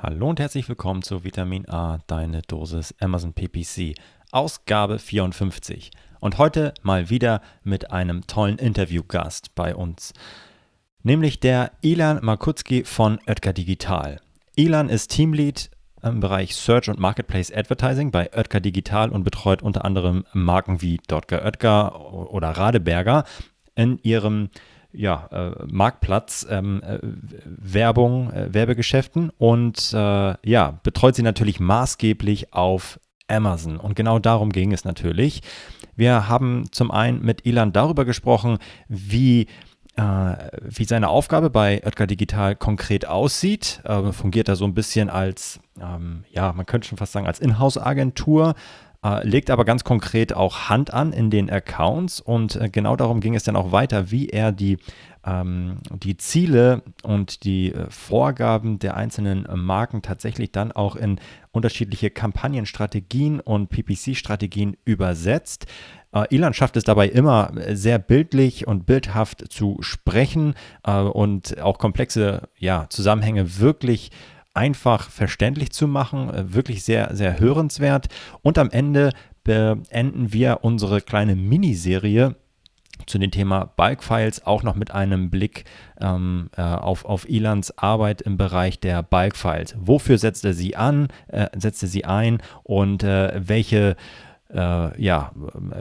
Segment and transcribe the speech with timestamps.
[0.00, 3.96] Hallo und herzlich willkommen zu Vitamin A, deine Dosis Amazon PPC,
[4.30, 5.90] Ausgabe 54.
[6.20, 10.14] Und heute mal wieder mit einem tollen Interviewgast bei uns,
[11.02, 14.20] nämlich der Ilan Makutski von Oetker Digital.
[14.54, 15.68] Ilan ist Teamlead
[16.04, 21.00] im Bereich Search und Marketplace Advertising bei Oetker Digital und betreut unter anderem Marken wie
[21.08, 23.24] Dotger Oetker oder Radeberger
[23.74, 24.50] in ihrem
[24.92, 26.98] ja, äh, Marktplatz, ähm, äh,
[27.44, 32.98] Werbung, äh, Werbegeschäften und äh, ja, betreut sie natürlich maßgeblich auf
[33.28, 33.76] Amazon.
[33.76, 35.42] Und genau darum ging es natürlich.
[35.94, 39.46] Wir haben zum einen mit Ilan darüber gesprochen, wie
[39.96, 43.80] äh, wie seine Aufgabe bei Oetker Digital konkret aussieht.
[43.84, 47.40] Äh, fungiert er so ein bisschen als, ähm, ja, man könnte schon fast sagen, als
[47.40, 48.54] Inhouse-Agentur,
[49.04, 53.20] äh, legt aber ganz konkret auch Hand an in den Accounts und äh, genau darum
[53.20, 54.78] ging es dann auch weiter, wie er die,
[55.24, 61.20] ähm, die Ziele und die äh, Vorgaben der einzelnen äh, Marken tatsächlich dann auch in
[61.52, 65.66] unterschiedliche Kampagnenstrategien und PPC-Strategien übersetzt.
[66.12, 70.54] Äh, Ilan schafft es dabei immer sehr bildlich und bildhaft zu sprechen
[70.84, 74.10] äh, und auch komplexe ja, Zusammenhänge wirklich
[74.58, 78.08] einfach verständlich zu machen, äh, wirklich sehr, sehr hörenswert.
[78.42, 79.12] Und am Ende
[79.44, 82.34] beenden wir unsere kleine Miniserie
[83.06, 85.64] zu dem Thema Bulk Files auch noch mit einem Blick
[86.00, 89.76] ähm, äh, auf, auf Ilans Arbeit im Bereich der Bulk Files.
[89.78, 93.94] Wofür setzt er sie an, äh, setzt er sie ein und äh, welche
[94.52, 95.32] äh, ja,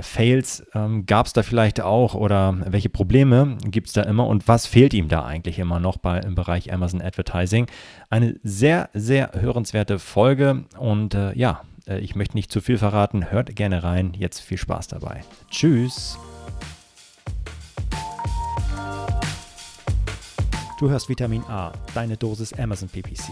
[0.02, 4.48] Fails ähm, gab es da vielleicht auch oder welche Probleme gibt es da immer und
[4.48, 7.68] was fehlt ihm da eigentlich immer noch bei, im Bereich Amazon Advertising?
[8.10, 13.32] Eine sehr, sehr hörenswerte Folge und äh, ja, äh, ich möchte nicht zu viel verraten.
[13.32, 14.14] Hört gerne rein.
[14.16, 15.24] Jetzt viel Spaß dabei.
[15.50, 16.18] Tschüss.
[20.80, 23.32] Du hörst Vitamin A, deine Dosis Amazon PPC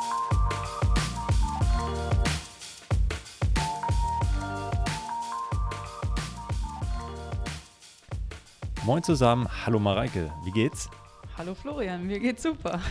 [8.83, 10.89] Moin zusammen, hallo Mareike, wie geht's?
[11.37, 12.81] Hallo Florian, mir geht's super.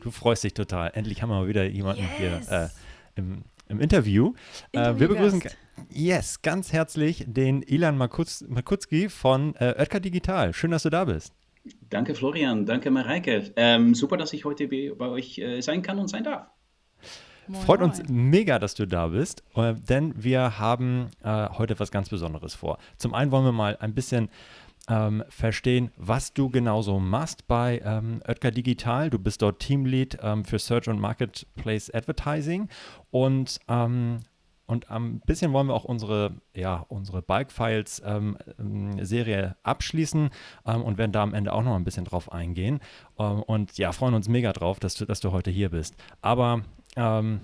[0.00, 0.92] Du freust dich total.
[0.94, 2.46] Endlich haben wir wieder jemanden yes.
[2.46, 2.68] hier äh,
[3.16, 4.34] im, im, Interview.
[4.70, 5.42] Äh, wir begrüßen
[5.90, 10.52] yes, ganz herzlich den Ilan Makutz, Makutski von äh, Oetker Digital.
[10.52, 11.32] Schön, dass du da bist.
[11.90, 13.52] Danke Florian, danke Mareike.
[13.56, 16.46] Ähm, super, dass ich heute bei euch äh, sein kann und sein darf.
[17.46, 21.90] Moin, Freut uns mega, dass du da bist, äh, denn wir haben äh, heute was
[21.90, 22.78] ganz Besonderes vor.
[22.96, 24.30] Zum einen wollen wir mal ein bisschen
[24.88, 29.10] ähm, verstehen, was du genauso machst bei ähm, Oetker Digital.
[29.10, 32.68] Du bist dort Teamlead ähm, für Search und Marketplace Advertising
[33.10, 34.20] und ähm,
[34.66, 40.30] und ein bisschen wollen wir auch unsere, ja, unsere Bulk-Files-Serie ähm, abschließen
[40.66, 42.80] ähm, und werden da am Ende auch noch ein bisschen drauf eingehen.
[43.18, 45.96] Ähm, und ja, freuen uns mega drauf, dass du, dass du heute hier bist.
[46.22, 46.62] Aber
[46.96, 47.42] ähm,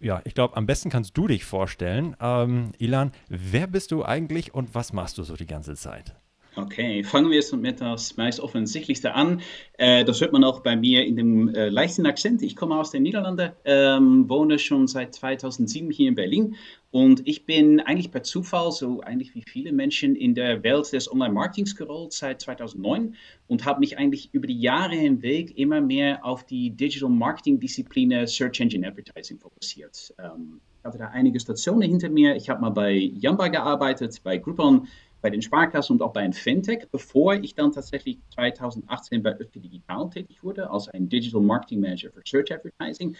[0.00, 2.16] ja, ich glaube, am besten kannst du dich vorstellen.
[2.20, 6.16] Ähm, Ilan, wer bist du eigentlich und was machst du so die ganze Zeit?
[6.58, 9.42] Okay, fangen wir jetzt mit das meist offensichtlichste an.
[9.76, 12.40] Äh, das hört man auch bei mir in dem äh, leichten Akzent.
[12.40, 16.56] Ich komme aus den Niederlanden, ähm, wohne schon seit 2007 hier in Berlin
[16.96, 21.12] und ich bin eigentlich per Zufall, so eigentlich wie viele Menschen in der Welt des
[21.12, 23.16] Online-Marketings gerollt seit 2009
[23.48, 28.60] und habe mich eigentlich über die Jahre hinweg immer mehr auf die Digital Marketing-Disziplin Search
[28.60, 30.14] Engine Advertising fokussiert.
[30.18, 32.34] Ähm, ich hatte da einige Stationen hinter mir.
[32.34, 34.88] Ich habe mal bei Jamba gearbeitet, bei Groupon
[35.20, 39.60] bei den Sparkassen und auch bei einem Fintech, bevor ich dann tatsächlich 2018 bei Öfke
[39.60, 43.16] Digital tätig wurde, als ein Digital Marketing Manager für Search Advertising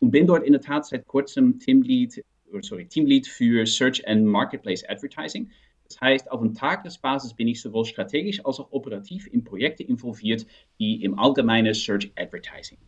[0.00, 2.24] und bin dort in der Tat seit kurzem Teamlead,
[2.60, 5.50] sorry, Teamlead für Search and Marketplace Advertising.
[5.88, 10.46] Das heißt, auf einer Tagesbasis bin ich sowohl strategisch als auch operativ in Projekte involviert,
[10.78, 12.78] die im allgemeinen Search Advertising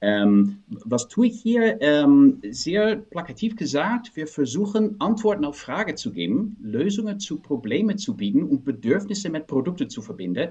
[0.00, 1.80] ähm, was tue ich hier?
[1.80, 8.16] Ähm, sehr plakativ gesagt, wir versuchen Antworten auf Fragen zu geben, Lösungen zu Problemen zu
[8.16, 10.50] bieten und Bedürfnisse mit Produkten zu verbinden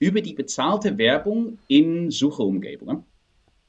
[0.00, 3.04] über die bezahlte Werbung in Sucheumgebungen.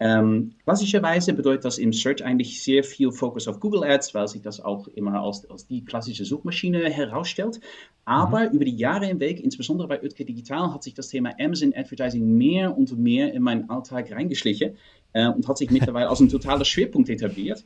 [0.01, 4.41] Ähm, klassischerweise bedeutet das im Search eigentlich sehr viel Fokus auf Google Ads, weil sich
[4.41, 7.59] das auch immer als, als die klassische Suchmaschine herausstellt.
[8.05, 8.55] Aber mhm.
[8.55, 12.77] über die Jahre hinweg, insbesondere bei Utke Digital, hat sich das Thema Amazon Advertising mehr
[12.77, 14.77] und mehr in meinen Alltag reingeschlichen
[15.13, 17.63] äh, und hat sich mittlerweile als ein totaler Schwerpunkt etabliert.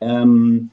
[0.00, 0.70] Ähm,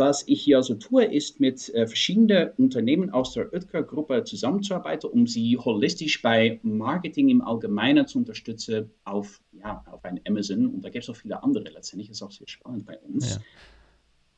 [0.00, 5.26] was ich hier also tue, ist mit äh, verschiedenen Unternehmen aus der Oetker-Gruppe zusammenzuarbeiten, um
[5.26, 10.68] sie holistisch bei Marketing im Allgemeinen zu unterstützen auf, ja, auf ein Amazon.
[10.68, 12.08] Und da gibt es auch viele andere letztendlich.
[12.08, 13.34] Das ist auch sehr spannend bei uns.
[13.34, 13.40] Ja.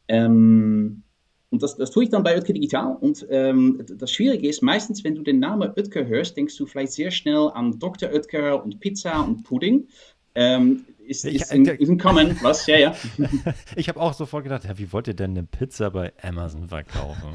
[0.08, 1.04] Ähm,
[1.50, 2.96] und das, das tue ich dann bei Oetker Digital.
[3.00, 6.92] Und ähm, das Schwierige ist, meistens, wenn du den Namen Oetker hörst, denkst du vielleicht
[6.92, 8.10] sehr schnell an Dr.
[8.10, 9.86] Oetker und Pizza und Pudding.
[10.34, 12.66] Ähm, ist, ich, ist, ein, ist ein Common, was?
[12.66, 12.94] Ja, ja.
[13.76, 17.28] ich habe auch sofort gedacht, ja, wie wollt ihr denn eine Pizza bei Amazon verkaufen?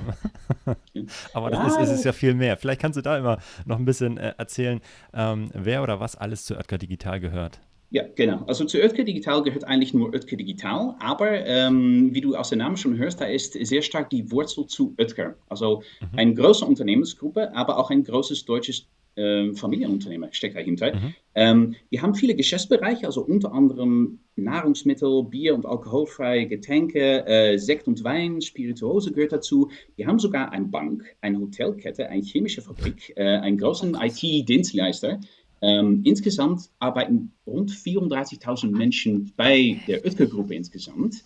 [1.33, 1.81] Aber das ja.
[1.81, 2.57] ist, ist, es ja viel mehr.
[2.57, 4.81] Vielleicht kannst du da immer noch ein bisschen äh, erzählen,
[5.13, 7.59] ähm, wer oder was alles zu Oetker Digital gehört.
[7.89, 8.43] Ja, genau.
[8.47, 12.59] Also zu Oetker Digital gehört eigentlich nur Oetker Digital, aber ähm, wie du aus dem
[12.59, 15.35] Namen schon hörst, da ist sehr stark die Wurzel zu Oetker.
[15.47, 16.19] Also mhm.
[16.19, 18.87] eine große Unternehmensgruppe, aber auch ein großes deutsches
[19.17, 20.95] äh, Familienunternehmen steckt dahinter.
[20.95, 21.13] Mhm.
[21.35, 27.87] Ähm, die haben viele Geschäftsbereiche, also unter anderem Nahrungsmittel, Bier und alkoholfreie Getränke, äh, Sekt
[27.87, 29.69] und Wein, Spirituose gehört dazu.
[29.97, 35.19] Die haben sogar eine Bank, eine Hotelkette, eine chemische Fabrik, äh, einen großen IT-Dienstleister.
[35.61, 41.23] Ähm, insgesamt arbeiten rund 34.000 Menschen bei der Oetker-Gruppe insgesamt.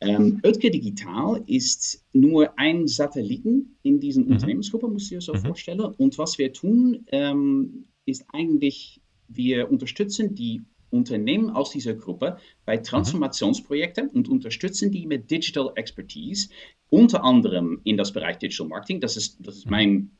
[0.00, 4.32] Ähm, Oetker Digital ist nur ein Satelliten in diesen mhm.
[4.32, 5.38] Unternehmensgruppe, muss ich dir so mhm.
[5.38, 5.80] vorstellen.
[5.80, 12.78] Und was wir tun, ähm, ist eigentlich, wir unterstützen die Unternehmen aus dieser Gruppe bei
[12.78, 12.84] mhm.
[12.84, 16.48] Transformationsprojekten und unterstützen die mit Digital Expertise,
[16.90, 19.00] unter anderem in das Bereich Digital Marketing.
[19.00, 19.70] Das ist, das ist mhm.
[19.70, 20.17] mein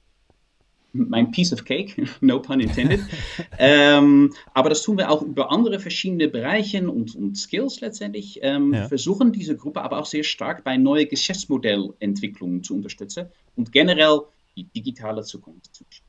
[0.93, 3.01] mein Piece of Cake, no pun intended.
[3.59, 8.41] ähm, aber das tun wir auch über andere verschiedene Bereiche und, und Skills letztendlich.
[8.43, 8.89] Ähm, ja.
[8.89, 13.27] Versuchen diese Gruppe aber auch sehr stark bei neue Geschäftsmodellentwicklungen zu unterstützen
[13.57, 14.21] und generell
[14.57, 16.09] die digitale Zukunft zu stellen.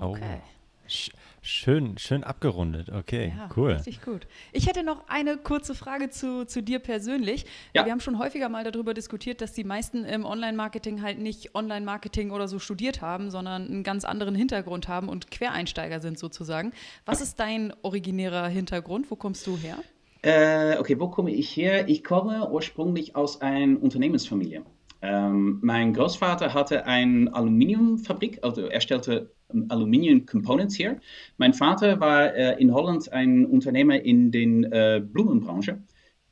[0.00, 0.40] Okay.
[0.40, 1.17] Oh.
[1.40, 2.90] Schön, schön abgerundet.
[2.90, 3.72] Okay, ja, cool.
[3.72, 4.26] Richtig gut.
[4.52, 7.46] Ich hätte noch eine kurze Frage zu, zu dir persönlich.
[7.74, 7.84] Ja.
[7.84, 12.30] Wir haben schon häufiger mal darüber diskutiert, dass die meisten im Online-Marketing halt nicht Online-Marketing
[12.30, 16.72] oder so studiert haben, sondern einen ganz anderen Hintergrund haben und Quereinsteiger sind sozusagen.
[17.06, 19.10] Was ist dein originärer Hintergrund?
[19.10, 19.78] Wo kommst du her?
[20.22, 21.88] Äh, okay, wo komme ich her?
[21.88, 24.64] Ich komme ursprünglich aus einer Unternehmensfamilie.
[25.00, 29.32] Ähm, mein Großvater hatte eine Aluminiumfabrik, also er stellte
[29.68, 30.98] Aluminium Components her.
[31.38, 35.82] Mein Vater war äh, in Holland ein Unternehmer in der äh, Blumenbranche.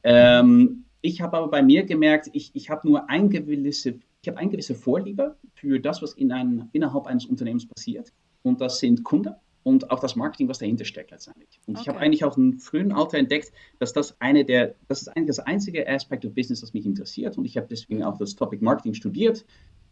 [0.02, 4.38] Ähm, ich habe aber bei mir gemerkt, ich, ich habe nur ein gewisse, ich habe
[4.38, 8.12] eine gewisse Vorliebe für das, was in ein, innerhalb eines Unternehmens passiert.
[8.42, 11.60] Und das sind Kunden und auch das Marketing, was dahinter steckt letztendlich.
[11.66, 11.82] Und okay.
[11.82, 15.28] ich habe eigentlich auch im frühen Alter entdeckt, dass das eine der, das ist eigentlich
[15.28, 17.36] das einzige Aspekt of Business, das mich interessiert.
[17.36, 19.44] Und ich habe deswegen auch das Topic Marketing studiert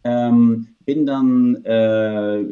[0.05, 2.43] ähm, bin dann äh,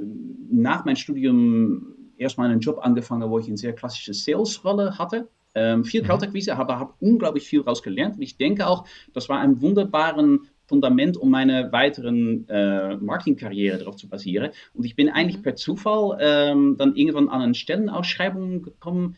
[0.51, 5.29] nach meinem Studium erstmal einen Job angefangen, wo ich eine sehr klassische Sales-Rolle hatte.
[5.55, 6.07] Ähm, viel mhm.
[6.07, 8.15] Kaltakquise, aber habe unglaublich viel daraus gelernt.
[8.15, 13.97] Und ich denke auch, das war ein wunderbares Fundament, um meine weiteren äh, Marketingkarriere darauf
[13.97, 14.49] zu basieren.
[14.73, 15.43] Und ich bin eigentlich mhm.
[15.43, 19.17] per Zufall ähm, dann irgendwann an eine Stellenausschreibung gekommen,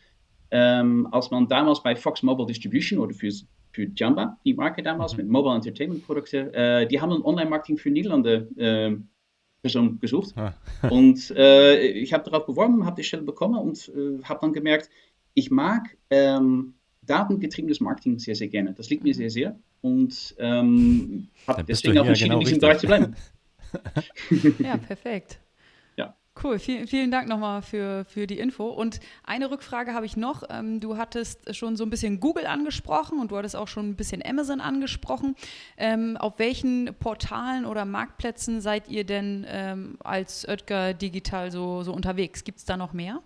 [0.50, 3.32] ähm, als man damals bei Fox Mobile Distribution oder für
[3.76, 5.18] für Jamba, die Marke damals mhm.
[5.18, 6.52] mit Mobile Entertainment Produkten.
[6.54, 8.96] Äh, die haben ein Online-Marketing für Niederlande äh,
[9.60, 10.34] Person gesucht.
[10.36, 10.54] Ah.
[10.90, 14.88] und äh, ich habe darauf beworben, habe die Stelle bekommen und äh, habe dann gemerkt,
[15.34, 18.72] ich mag ähm, datengetriebenes Marketing sehr, sehr gerne.
[18.72, 19.58] Das liegt mir sehr, sehr.
[19.82, 23.14] Und ähm, habe deswegen auch entschieden, genau in diesem Bereich zu bleiben.
[24.58, 25.38] ja, perfekt.
[26.42, 28.66] Cool, vielen, vielen Dank nochmal für, für die Info.
[28.66, 30.42] Und eine Rückfrage habe ich noch.
[30.50, 33.96] Ähm, du hattest schon so ein bisschen Google angesprochen und du hattest auch schon ein
[33.96, 35.34] bisschen Amazon angesprochen.
[35.78, 41.92] Ähm, auf welchen Portalen oder Marktplätzen seid ihr denn ähm, als Oetker Digital so, so
[41.92, 42.44] unterwegs?
[42.44, 43.22] Gibt es da noch mehr?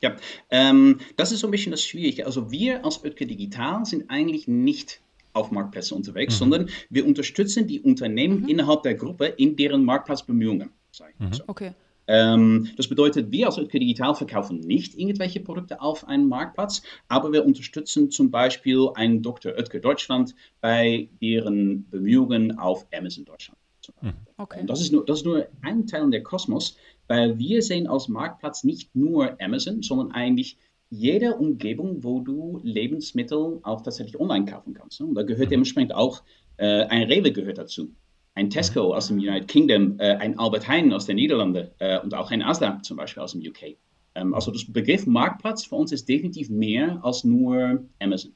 [0.00, 0.16] Ja,
[0.50, 2.26] ähm, das ist so ein bisschen das Schwierige.
[2.26, 5.00] Also wir als Oetker Digital sind eigentlich nicht
[5.32, 6.38] auf Marktplätzen unterwegs, mhm.
[6.38, 8.48] sondern wir unterstützen die Unternehmen mhm.
[8.48, 10.70] innerhalb der Gruppe in deren Marktplatzbemühungen.
[11.18, 11.30] Mhm.
[11.46, 11.72] Okay.
[12.08, 17.32] Ähm, das bedeutet, wir als Oetker Digital verkaufen nicht irgendwelche Produkte auf einem Marktplatz, aber
[17.32, 19.52] wir unterstützen zum Beispiel einen Dr.
[19.52, 23.58] Oetker Deutschland bei deren Bemühungen auf Amazon Deutschland.
[24.00, 24.12] Hm.
[24.36, 24.60] Okay.
[24.60, 26.76] Und das ist, nur, das ist nur ein Teil der Kosmos,
[27.08, 30.56] weil wir sehen als Marktplatz nicht nur Amazon, sondern eigentlich
[30.90, 35.00] jede Umgebung, wo du Lebensmittel auch tatsächlich online kaufen kannst.
[35.00, 35.52] Und da gehört mhm.
[35.52, 36.22] dementsprechend auch
[36.58, 37.92] äh, ein Rewe gehört dazu
[38.34, 42.14] ein Tesco aus dem United Kingdom, äh, ein Albert Heijn aus den Niederlanden äh, und
[42.14, 43.76] auch ein Asda zum Beispiel aus dem UK.
[44.14, 48.32] Ähm, also das Begriff Marktplatz für uns ist definitiv mehr als nur Amazon.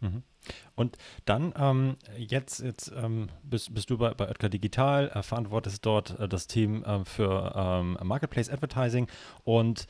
[0.00, 0.22] Mhm.
[0.74, 5.84] Und dann ähm, jetzt, jetzt ähm, bist, bist, du bei, bei Oetker Digital, äh, verantwortest
[5.84, 9.06] dort äh, das Team äh, für ähm, Marketplace Advertising
[9.44, 9.86] und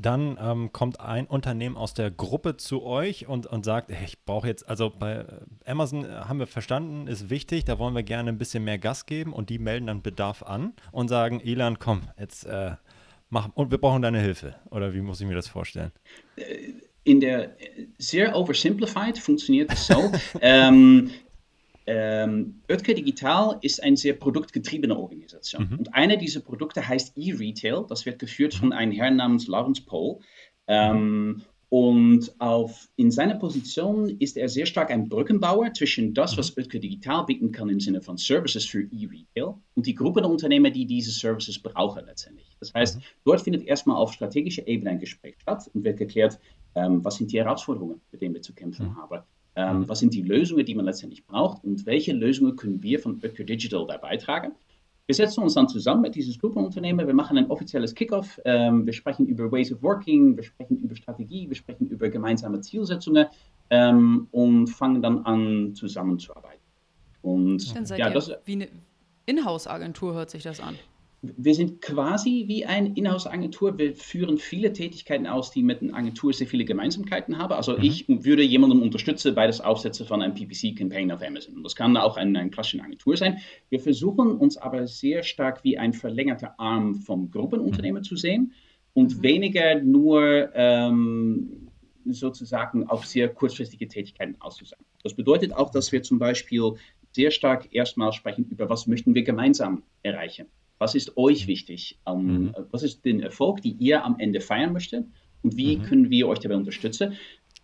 [0.00, 4.48] dann ähm, kommt ein Unternehmen aus der Gruppe zu euch und, und sagt, ich brauche
[4.48, 5.24] jetzt, also bei
[5.64, 9.32] Amazon haben wir verstanden, ist wichtig, da wollen wir gerne ein bisschen mehr Gas geben
[9.32, 12.72] und die melden dann Bedarf an und sagen, Elan, komm, jetzt äh,
[13.28, 14.54] mach, und wir brauchen deine Hilfe.
[14.70, 15.92] Oder wie muss ich mir das vorstellen?
[17.04, 17.56] In der
[17.98, 20.12] sehr oversimplified funktioniert es so.
[20.40, 21.10] ähm,
[21.92, 25.68] ähm, Oetker Digital ist eine sehr produktgetriebene Organisation.
[25.68, 25.78] Mhm.
[25.80, 27.84] Und eine dieser Produkte heißt E-Retail.
[27.88, 30.20] Das wird geführt von einem Herrn namens Lawrence Pohl.
[30.68, 36.56] Ähm, und auf, in seiner Position ist er sehr stark ein Brückenbauer zwischen das, was
[36.56, 41.10] Oetker Digital bieten kann im Sinne von Services für E-Retail und die Gruppenunternehmer, die diese
[41.10, 42.56] Services brauchen letztendlich.
[42.60, 43.02] Das heißt, mhm.
[43.24, 46.38] dort findet erstmal auf strategischer Ebene ein Gespräch statt und wird geklärt,
[46.76, 48.96] ähm, was sind die Herausforderungen, mit denen wir zu kämpfen mhm.
[48.96, 49.22] haben.
[49.56, 53.20] Ähm, was sind die Lösungen, die man letztendlich braucht und welche Lösungen können wir von
[53.22, 54.52] Oetker Digital da beitragen?
[55.06, 58.92] Wir setzen uns dann zusammen mit dieses Gruppenunternehmen, wir machen ein offizielles Kickoff, ähm, wir
[58.92, 63.26] sprechen über Ways of Working, wir sprechen über Strategie, wir sprechen über gemeinsame Zielsetzungen
[63.70, 66.62] ähm, und fangen dann an zusammenzuarbeiten.
[67.22, 68.68] Und dann seid ja, ihr das, wie eine
[69.26, 70.76] Inhouse-Agentur hört sich das an.
[71.22, 73.76] Wir sind quasi wie eine Inhouse-Agentur.
[73.76, 77.52] Wir führen viele Tätigkeiten aus, die mit einer Agentur sehr viele Gemeinsamkeiten haben.
[77.52, 77.84] Also mhm.
[77.84, 81.62] ich würde jemanden unterstützen bei das Aufsetzen von einem PPC-Campaign auf Amazon.
[81.62, 83.38] Das kann auch eine, eine klassische Agentur sein.
[83.68, 88.04] Wir versuchen uns aber sehr stark wie ein verlängerter Arm vom Gruppenunternehmer mhm.
[88.04, 88.54] zu sehen
[88.94, 89.22] und mhm.
[89.22, 91.68] weniger nur ähm,
[92.06, 94.86] sozusagen auf sehr kurzfristige Tätigkeiten auszusagen.
[95.02, 96.76] Das bedeutet auch, dass wir zum Beispiel
[97.12, 100.46] sehr stark erstmal sprechen über, was möchten wir gemeinsam erreichen.
[100.80, 102.00] Was ist euch wichtig?
[102.04, 102.54] Um, mhm.
[102.70, 105.06] Was ist den Erfolg, die ihr am Ende feiern möchtet?
[105.42, 105.82] Und wie mhm.
[105.82, 107.12] können wir euch dabei unterstützen?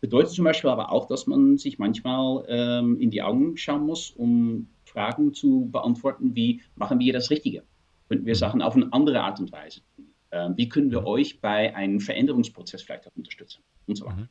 [0.03, 4.11] Bedeutet zum Beispiel aber auch, dass man sich manchmal ähm, in die Augen schauen muss,
[4.11, 7.63] um Fragen zu beantworten, wie machen wir das Richtige?
[8.09, 8.39] Könnten wir mhm.
[8.39, 10.07] Sachen auf eine andere Art und Weise tun?
[10.31, 11.07] Ähm, wie können wir mhm.
[11.07, 13.63] euch bei einem Veränderungsprozess vielleicht auch unterstützen?
[13.87, 14.17] Und so weiter.
[14.17, 14.29] Mhm.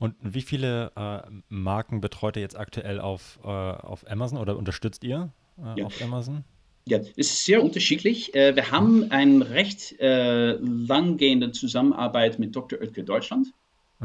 [0.00, 5.04] Und wie viele äh, Marken betreut ihr jetzt aktuell auf, äh, auf Amazon oder unterstützt
[5.04, 5.86] ihr äh, ja.
[5.86, 6.44] auf Amazon?
[6.88, 8.34] Ja, es ist sehr unterschiedlich.
[8.34, 12.80] Äh, wir haben eine recht äh, langgehende Zusammenarbeit mit Dr.
[12.80, 13.48] Oetker Deutschland.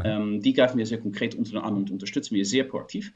[0.04, 3.14] Ähm, die greifen wir sehr konkret unter an und unterstützen wir sehr proaktiv.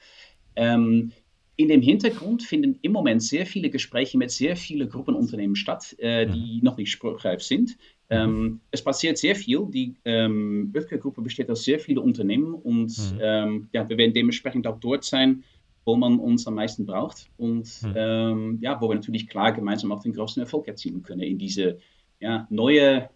[0.55, 1.11] Ähm,
[1.55, 6.27] in dem Hintergrund finden im Moment sehr viele Gespräche mit sehr vielen Gruppenunternehmen statt, äh,
[6.27, 6.63] die mhm.
[6.63, 7.77] noch nicht spruchreif sind.
[8.09, 9.65] Ähm, es passiert sehr viel.
[9.69, 13.19] Die ähm, Oetker-Gruppe besteht aus sehr vielen Unternehmen und mhm.
[13.19, 15.43] ähm, ja, wir werden dementsprechend auch dort sein,
[15.87, 17.93] wo man uns am meisten braucht und hm.
[17.95, 21.79] ähm, ja, wo wir natürlich klar gemeinsam auch den größten Erfolg erzielen können in diese
[22.19, 23.09] ja, neue,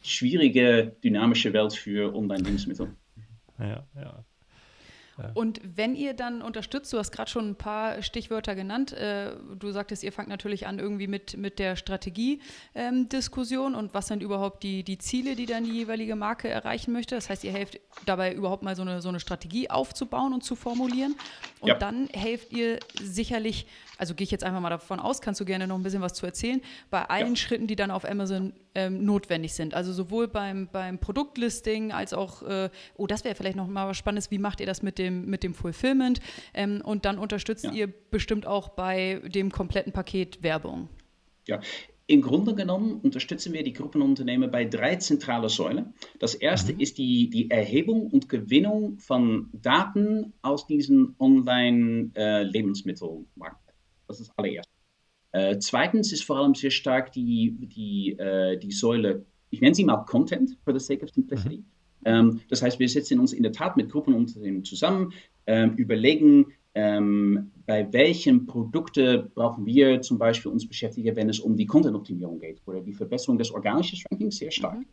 [0.00, 2.94] schwierige, dynamische Welt für Online-Lebensmittel.
[3.58, 4.24] Ja, ja.
[5.34, 9.70] Und wenn ihr dann unterstützt, du hast gerade schon ein paar Stichwörter genannt, äh, du
[9.70, 14.62] sagtest, ihr fangt natürlich an irgendwie mit, mit der Strategiediskussion ähm, und was sind überhaupt
[14.62, 17.14] die, die Ziele, die dann die jeweilige Marke erreichen möchte.
[17.14, 20.56] Das heißt, ihr helft dabei überhaupt mal so eine, so eine Strategie aufzubauen und zu
[20.56, 21.14] formulieren.
[21.60, 21.74] Und ja.
[21.78, 23.66] dann helft ihr sicherlich
[23.98, 26.14] also gehe ich jetzt einfach mal davon aus, kannst du gerne noch ein bisschen was
[26.14, 26.60] zu erzählen,
[26.90, 27.36] bei allen ja.
[27.36, 29.74] Schritten, die dann auf Amazon ähm, notwendig sind.
[29.74, 33.96] Also sowohl beim, beim Produktlisting als auch, äh, oh, das wäre vielleicht noch mal was
[33.96, 36.20] Spannendes, wie macht ihr das mit dem, mit dem Fulfillment?
[36.52, 37.72] Ähm, und dann unterstützt ja.
[37.72, 40.88] ihr bestimmt auch bei dem kompletten Paket Werbung.
[41.46, 41.60] Ja,
[42.06, 45.94] im Grunde genommen unterstützen wir die Gruppenunternehmen bei drei zentralen Säulen.
[46.18, 46.80] Das erste mhm.
[46.80, 53.63] ist die, die Erhebung und Gewinnung von Daten aus diesen Online-Lebensmittelmarkt.
[54.08, 54.68] Das ist allererst.
[55.32, 59.84] Äh, zweitens ist vor allem sehr stark die, die, äh, die Säule, ich nenne sie
[59.84, 61.58] mal Content for the sake of simplicity.
[61.58, 61.64] Mhm.
[62.04, 65.12] Ähm, das heißt, wir setzen uns in der Tat mit Gruppenunternehmen zusammen,
[65.46, 71.56] ähm, überlegen, ähm, bei welchen Produkten brauchen wir zum Beispiel uns beschäftigen, wenn es um
[71.56, 74.78] die Content-Optimierung geht oder die Verbesserung des organischen Rankings sehr stark.
[74.78, 74.86] Mhm.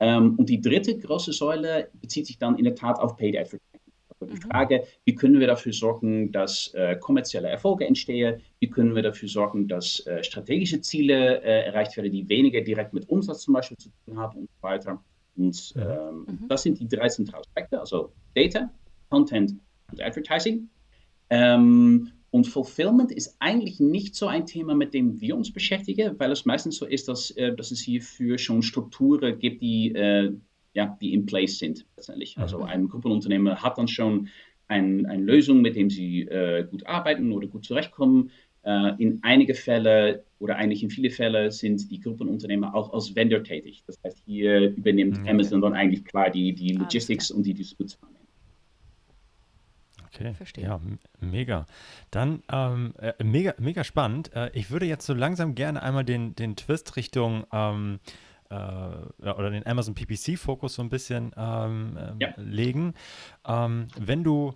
[0.00, 3.75] Ähm, und die dritte große Säule bezieht sich dann in der Tat auf Paid Advertising.
[4.20, 4.50] Also die mhm.
[4.50, 8.40] Frage, wie können wir dafür sorgen, dass äh, kommerzielle Erfolge entstehen?
[8.60, 12.92] Wie können wir dafür sorgen, dass äh, strategische Ziele äh, erreicht werden, die weniger direkt
[12.92, 15.02] mit Umsatz zum Beispiel zu tun haben und so weiter?
[15.36, 16.48] Und ähm, mhm.
[16.48, 18.70] das sind die drei zentralen Aspekte, also Data,
[19.10, 19.54] Content
[19.92, 20.68] und Advertising.
[21.28, 26.32] Ähm, und Fulfillment ist eigentlich nicht so ein Thema, mit dem wir uns beschäftigen, weil
[26.32, 30.32] es meistens so ist, dass, äh, dass es hierfür schon Strukturen gibt, die äh,
[30.76, 32.36] ja, die in place sind letztendlich.
[32.36, 32.42] Mhm.
[32.42, 34.28] Also ein Gruppenunternehmer hat dann schon
[34.68, 38.30] ein, eine Lösung, mit dem sie äh, gut arbeiten oder gut zurechtkommen.
[38.62, 43.42] Äh, in einige Fälle oder eigentlich in viele Fälle sind die Gruppenunternehmer auch als Vendor
[43.42, 43.84] tätig.
[43.86, 45.28] Das heißt, hier übernimmt mhm.
[45.28, 48.10] Amazon dann eigentlich klar die, die Logistics und die Distribution.
[50.04, 50.64] Okay, Verstehe.
[50.64, 50.80] ja,
[51.20, 51.66] mega.
[52.10, 54.30] Dann ähm, äh, mega, mega spannend.
[54.34, 57.98] Äh, ich würde jetzt so langsam gerne einmal den, den Twist Richtung ähm,
[58.50, 62.28] äh, oder den Amazon PPC-Fokus so ein bisschen ähm, ähm, ja.
[62.36, 62.94] legen.
[63.46, 64.54] Ähm, wenn du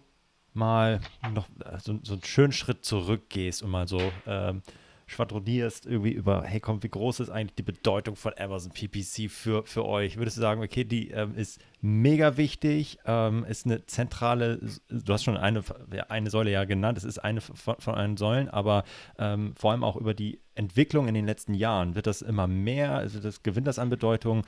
[0.53, 1.01] mal
[1.33, 4.63] noch so, so, einen schönen Schritt zurückgehst und mal so ähm,
[5.11, 9.65] schwadronierst irgendwie über, hey komm, wie groß ist eigentlich die Bedeutung von Amazon PPC für,
[9.65, 10.17] für euch?
[10.17, 15.25] Würdest du sagen, okay, die ähm, ist mega wichtig, ähm, ist eine zentrale, du hast
[15.25, 15.65] schon eine,
[16.09, 18.85] eine Säule ja genannt, es ist eine von, von einen Säulen, aber
[19.19, 22.95] ähm, vor allem auch über die Entwicklung in den letzten Jahren, wird das immer mehr,
[22.95, 24.47] also das, gewinnt das an Bedeutung?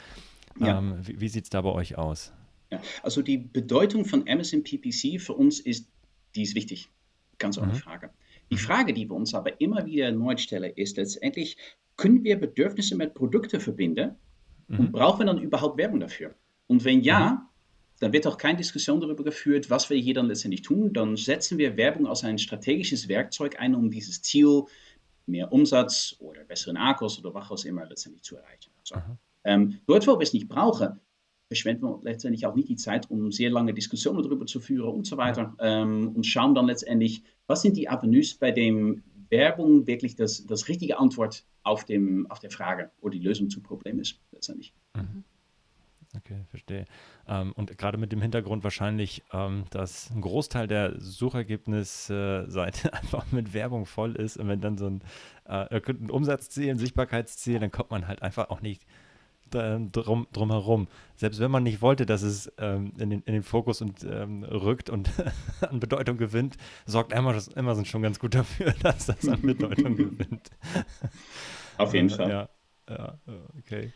[0.60, 0.78] Ja.
[0.78, 2.32] Ähm, wie wie sieht es da bei euch aus?
[2.70, 5.88] Ja, also die Bedeutung von Amazon PPC für uns ist,
[6.36, 6.88] die ist wichtig,
[7.38, 7.76] ganz ohne mhm.
[7.76, 8.10] Frage.
[8.52, 11.56] Die Frage, die wir uns aber immer wieder erneut stellen, ist letztendlich,
[11.96, 14.16] können wir Bedürfnisse mit Produkten verbinden
[14.68, 14.78] mhm.
[14.78, 16.34] und brauchen wir dann überhaupt Werbung dafür?
[16.66, 17.38] Und wenn ja, mhm.
[18.00, 20.92] dann wird auch keine Diskussion darüber geführt, was wir hier dann letztendlich tun.
[20.92, 24.64] Dann setzen wir Werbung als ein strategisches Werkzeug ein, um dieses Ziel,
[25.24, 28.70] mehr Umsatz oder besseren Akkus oder was auch immer letztendlich zu erreichen.
[28.80, 28.96] Also,
[29.44, 31.00] ähm, dort, wo wir es nicht brauchen,
[31.46, 35.06] verschwenden wir letztendlich auch nicht die Zeit, um sehr lange Diskussionen darüber zu führen und
[35.06, 35.54] so weiter.
[35.60, 40.68] Ähm, und schauen dann letztendlich, was sind die Avenues, bei dem Werbung wirklich das, das
[40.68, 44.72] richtige Antwort auf, dem, auf der Frage oder die Lösung zum Problem ist, letztendlich.
[44.94, 45.24] Mhm.
[46.14, 46.84] Okay, verstehe.
[47.26, 53.54] Ähm, und gerade mit dem Hintergrund wahrscheinlich, ähm, dass ein Großteil der Suchergebnisseite einfach mit
[53.54, 55.02] Werbung voll ist und wenn dann so ein,
[55.46, 58.84] äh, ein Umsatzziel, ein Sichtbarkeitsziel, dann kommt man halt einfach auch nicht
[59.52, 60.88] drum, drumherum.
[61.16, 64.44] Selbst wenn man nicht wollte, dass es ähm, in, den, in den Fokus und ähm,
[64.44, 65.10] rückt und
[65.60, 66.56] an Bedeutung gewinnt,
[66.86, 70.50] sorgt Amazon, Amazon schon ganz gut dafür, dass das an Bedeutung gewinnt.
[71.78, 72.28] Auf jeden Fall.
[72.30, 72.48] Ja,
[72.88, 73.18] ja,
[73.58, 73.92] okay.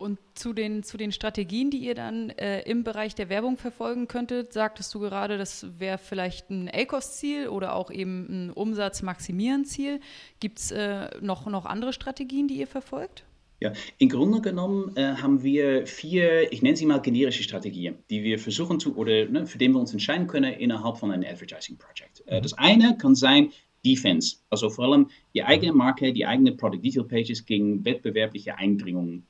[0.00, 4.08] Und zu den, zu den Strategien, die ihr dann äh, im Bereich der Werbung verfolgen
[4.08, 10.00] könntet, sagtest du gerade, das wäre vielleicht ein ACOS-Ziel oder auch eben ein Umsatz-Maximieren-Ziel.
[10.40, 13.24] Gibt es äh, noch, noch andere Strategien, die ihr verfolgt?
[13.60, 18.22] Ja, im Grunde genommen äh, haben wir vier, ich nenne sie mal generische Strategien, die
[18.22, 21.76] wir versuchen zu, oder ne, für den wir uns entscheiden können innerhalb von einem Advertising
[21.76, 22.22] Project.
[22.26, 22.42] Äh, mhm.
[22.42, 23.50] das eine kann sein
[23.84, 29.26] Defense, also vor allem die eigene Marke, die eigene Product Detail Pages gegen wettbewerbliche Eindringungen.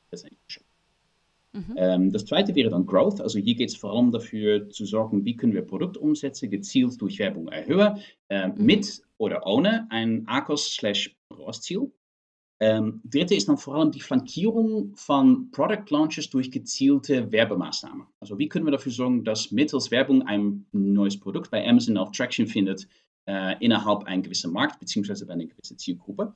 [1.53, 1.75] Mhm.
[1.77, 5.25] Ähm, das zweite wäre dann Growth, also hier geht es vor allem dafür zu sorgen,
[5.25, 11.91] wie können wir Produktumsätze gezielt durch Werbung erhöhen, äh, mit oder ohne ein ACOS-ROAS-Ziel.
[12.63, 18.07] Ähm, dritte ist dann vor allem die Flankierung von Product Launches durch gezielte Werbemaßnahmen.
[18.21, 22.13] Also wie können wir dafür sorgen, dass mittels Werbung ein neues Produkt bei Amazon auch
[22.13, 22.87] Traction findet
[23.27, 25.25] äh, innerhalb einer gewissen Markt bzw.
[25.25, 26.35] bei einer gewissen Zielgruppe.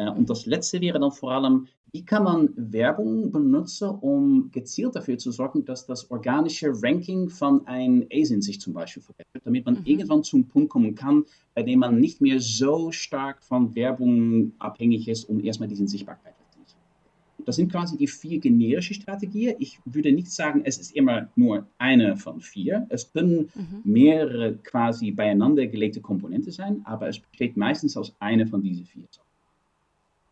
[0.00, 4.94] Äh, und das letzte wäre dann vor allem, wie kann man Werbung benutzen, um gezielt
[4.94, 9.66] dafür zu sorgen, dass das organische Ranking von einem ASIN sich zum Beispiel verbessert, damit
[9.66, 9.86] man mhm.
[9.86, 15.08] irgendwann zum Punkt kommen kann, bei dem man nicht mehr so stark von Werbung abhängig
[15.08, 19.56] ist, um erstmal diesen Sichtbarkeit zu Das sind quasi die vier generischen Strategien.
[19.58, 22.86] Ich würde nicht sagen, es ist immer nur eine von vier.
[22.88, 23.80] Es können mhm.
[23.82, 29.08] mehrere quasi beieinander gelegte Komponenten sein, aber es besteht meistens aus einer von diesen vier.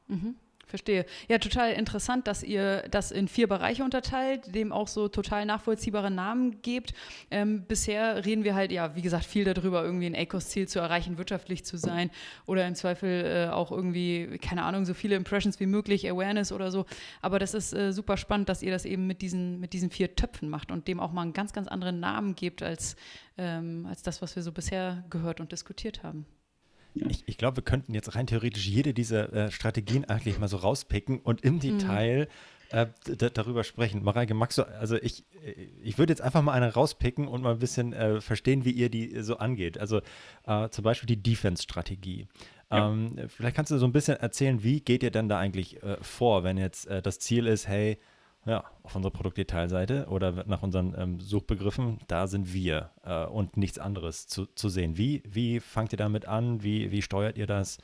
[0.08, 0.34] Mhm.
[0.68, 1.06] Verstehe.
[1.28, 6.10] Ja, total interessant, dass ihr das in vier Bereiche unterteilt, dem auch so total nachvollziehbare
[6.10, 6.92] Namen gebt.
[7.30, 11.16] Ähm, bisher reden wir halt, ja, wie gesagt, viel darüber, irgendwie ein ACOS-Ziel zu erreichen,
[11.16, 12.10] wirtschaftlich zu sein
[12.44, 16.70] oder im Zweifel äh, auch irgendwie, keine Ahnung, so viele Impressions wie möglich, Awareness oder
[16.70, 16.84] so.
[17.22, 20.16] Aber das ist äh, super spannend, dass ihr das eben mit diesen, mit diesen vier
[20.16, 22.94] Töpfen macht und dem auch mal einen ganz, ganz anderen Namen gebt als,
[23.38, 26.26] ähm, als das, was wir so bisher gehört und diskutiert haben.
[26.94, 30.56] Ich, ich glaube, wir könnten jetzt rein theoretisch jede dieser äh, Strategien eigentlich mal so
[30.56, 31.60] rauspicken und im mhm.
[31.60, 32.28] Detail
[32.70, 32.86] äh,
[33.32, 34.02] darüber sprechen.
[34.02, 35.24] Mareike, magst du, also ich,
[35.82, 38.90] ich würde jetzt einfach mal eine rauspicken und mal ein bisschen äh, verstehen, wie ihr
[38.90, 39.78] die so angeht.
[39.78, 40.00] Also
[40.46, 42.26] äh, zum Beispiel die Defense-Strategie.
[42.70, 42.90] Ja.
[42.90, 45.96] Ähm, vielleicht kannst du so ein bisschen erzählen, wie geht ihr denn da eigentlich äh,
[46.02, 47.98] vor, wenn jetzt äh, das Ziel ist, hey,
[48.46, 53.78] ja, auf unserer Produktdetailseite oder nach unseren ähm, Suchbegriffen, da sind wir äh, und nichts
[53.78, 54.96] anderes zu, zu sehen.
[54.96, 56.62] Wie, wie fangt ihr damit an?
[56.62, 57.78] Wie, wie steuert ihr das?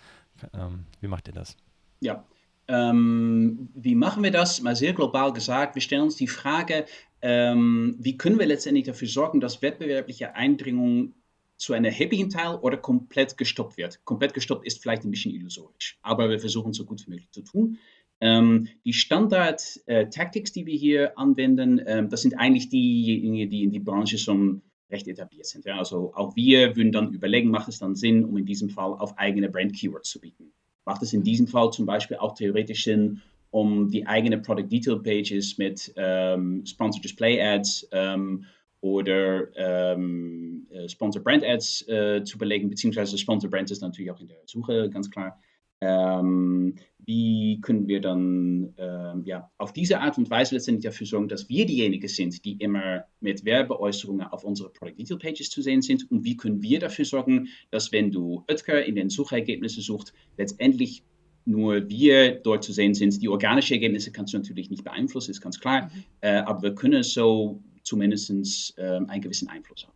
[0.52, 1.56] Ähm, wie macht ihr das?
[2.00, 2.24] Ja,
[2.68, 4.62] ähm, wie machen wir das?
[4.62, 6.86] Mal sehr global gesagt, wir stellen uns die Frage,
[7.20, 11.14] ähm, wie können wir letztendlich dafür sorgen, dass wettbewerbliche Eindringung
[11.56, 14.04] zu einem erheblichen Teil oder komplett gestoppt wird.
[14.04, 17.42] Komplett gestoppt ist vielleicht ein bisschen illusorisch, aber wir versuchen so gut wie möglich zu
[17.42, 17.78] tun.
[18.24, 23.70] Ähm, die Standard-Tactics, äh, die wir hier anwenden, ähm, das sind eigentlich diejenigen, die in
[23.70, 25.66] die Branche schon recht etabliert sind.
[25.66, 25.76] Ja?
[25.76, 29.18] Also auch wir würden dann überlegen, macht es dann Sinn, um in diesem Fall auf
[29.18, 30.52] eigene Brand-Keywords zu bieten?
[30.86, 35.00] Macht es in diesem Fall zum Beispiel auch theoretisch Sinn, um die eigene Product Detail
[35.00, 38.46] Pages mit ähm, Sponsored Display Ads ähm,
[38.80, 44.20] oder ähm, äh, Sponsor Brand Ads äh, zu belegen, beziehungsweise Sponsor Brand ist natürlich auch
[44.20, 45.38] in der Suche ganz klar.
[45.80, 51.28] Ähm, wie können wir dann ähm, ja, auf diese Art und Weise letztendlich dafür sorgen,
[51.28, 55.82] dass wir diejenigen sind, die immer mit Werbeäußerungen auf unsere Product Detail Pages zu sehen
[55.82, 56.10] sind?
[56.10, 61.04] Und wie können wir dafür sorgen, dass wenn du Oetker in den Suchergebnissen suchst, letztendlich
[61.46, 63.20] nur wir dort zu sehen sind.
[63.20, 65.82] Die organischen Ergebnisse kannst du natürlich nicht beeinflussen, ist ganz klar.
[65.82, 66.04] Mhm.
[66.22, 69.92] Äh, aber wir können so zumindest äh, einen gewissen Einfluss haben.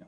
[0.00, 0.06] Ja.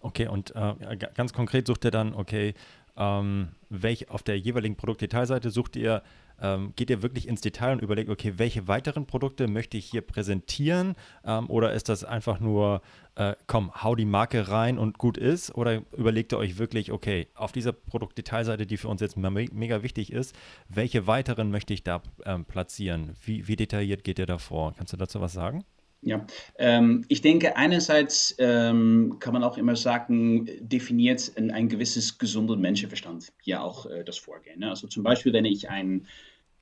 [0.00, 2.54] Okay, und äh, ganz konkret sucht er dann, okay,
[2.96, 6.02] ähm, welch, auf der jeweiligen Produktdetailseite sucht ihr,
[6.40, 10.02] ähm, geht ihr wirklich ins Detail und überlegt, okay, welche weiteren Produkte möchte ich hier
[10.02, 10.94] präsentieren?
[11.24, 12.82] Ähm, oder ist das einfach nur,
[13.14, 15.54] äh, komm, hau die Marke rein und gut ist?
[15.54, 19.82] Oder überlegt ihr euch wirklich, okay, auf dieser Produktdetailseite, die für uns jetzt me mega
[19.82, 20.36] wichtig ist,
[20.68, 23.14] welche weiteren möchte ich da ähm, platzieren?
[23.24, 24.74] Wie, wie detailliert geht ihr da vor?
[24.76, 25.64] Kannst du dazu was sagen?
[26.02, 26.24] Ja,
[26.58, 32.56] ähm, ich denke, einerseits ähm, kann man auch immer sagen, definiert ein, ein gewisses gesunder
[32.56, 34.60] Menschenverstand hier auch äh, das Vorgehen.
[34.60, 34.70] Ne?
[34.70, 36.06] Also zum Beispiel, wenn ich ein,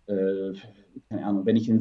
[0.07, 0.53] äh,
[1.11, 1.81] keine Ahnung, wenn ich ein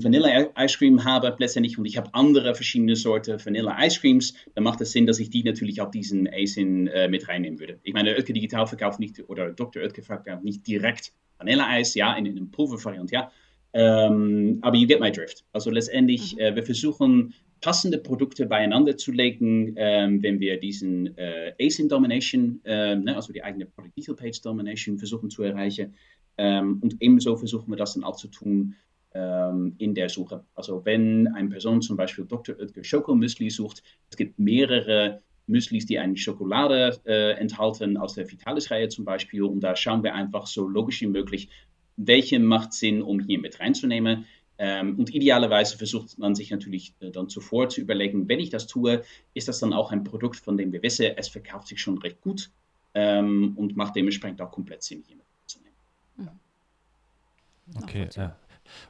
[0.67, 5.19] Cream habe letztendlich und ich habe andere verschiedene Sorten Creams, dann macht es Sinn, dass
[5.19, 7.79] ich die natürlich auf diesen ASIN äh, mit reinnehmen würde.
[7.83, 9.83] Ich meine, Oetker Digital verkauft nicht, oder Dr.
[9.83, 13.31] Oetker verkauft nicht direkt Vanilla Eis, ja, in, in einer Pulvervariant, ja.
[13.73, 15.43] Ähm, aber you get my drift.
[15.51, 16.39] Also letztendlich, mhm.
[16.39, 22.59] äh, wir versuchen passende Produkte beieinander zu legen, ähm, wenn wir diesen äh, ASIN Domination,
[22.65, 25.95] ähm, ne, also die eigene Product Detail Page Domination versuchen zu erreichen.
[26.37, 28.75] Ähm, und ebenso versuchen wir das dann auch zu tun
[29.13, 30.43] ähm, in der Suche.
[30.55, 32.59] Also wenn eine Person zum Beispiel Dr.
[32.59, 38.89] Oetker Schokomüsli sucht, es gibt mehrere Müslis, die eine Schokolade äh, enthalten, aus der Vitalis-Reihe
[38.89, 39.43] zum Beispiel.
[39.43, 41.49] Und da schauen wir einfach so logisch wie möglich,
[41.97, 44.25] welche macht Sinn, um hier mit reinzunehmen.
[44.57, 48.67] Ähm, und idealerweise versucht man sich natürlich äh, dann zuvor zu überlegen, wenn ich das
[48.67, 49.03] tue,
[49.33, 52.21] ist das dann auch ein Produkt, von dem wir wissen, es verkauft sich schon recht
[52.21, 52.51] gut
[52.93, 55.75] ähm, und macht dementsprechend auch komplett Sinn, hier mitzunehmen.
[56.17, 57.83] Mhm.
[57.83, 58.35] Okay, ja.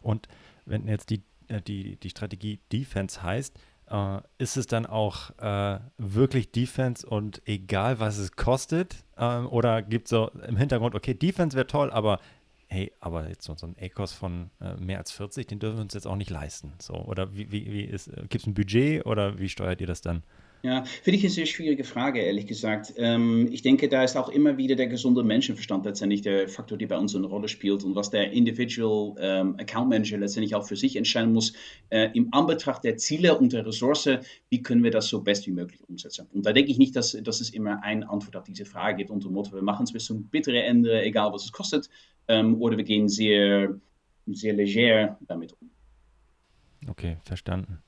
[0.02, 0.28] und
[0.66, 3.58] wenn jetzt die, äh, die, die Strategie Defense heißt,
[3.90, 9.04] äh, ist es dann auch äh, wirklich Defense und egal, was es kostet?
[9.18, 12.20] Ähm, oder gibt es so im Hintergrund, okay, Defense wäre toll, aber
[12.74, 15.84] hey, aber jetzt so, so ein ACOS von äh, mehr als 40, den dürfen wir
[15.84, 16.74] uns jetzt auch nicht leisten.
[16.80, 19.88] So, oder wie, wie, wie ist, äh, gibt es ein Budget oder wie steuert ihr
[19.88, 20.24] das dann?
[20.66, 22.94] Ja, finde ich eine sehr schwierige Frage, ehrlich gesagt.
[22.96, 26.88] Ähm, ich denke, da ist auch immer wieder der gesunde Menschenverstand letztendlich der Faktor, der
[26.88, 30.78] bei uns eine Rolle spielt und was der Individual ähm, Account Manager letztendlich auch für
[30.78, 31.52] sich entscheiden muss,
[31.90, 34.08] äh, im Anbetracht der Ziele und der Ressource,
[34.50, 36.28] wie können wir das so best wie möglich umsetzen.
[36.32, 39.10] Und da denke ich nicht, dass, dass es immer eine Antwort auf diese Frage gibt
[39.10, 41.90] unter dem Motto, wir machen es bis zum bitteren Ende, egal was es kostet,
[42.30, 43.78] ähm, oder wir gehen sehr,
[44.28, 45.70] sehr leger damit um.
[46.88, 47.84] Okay, verstanden.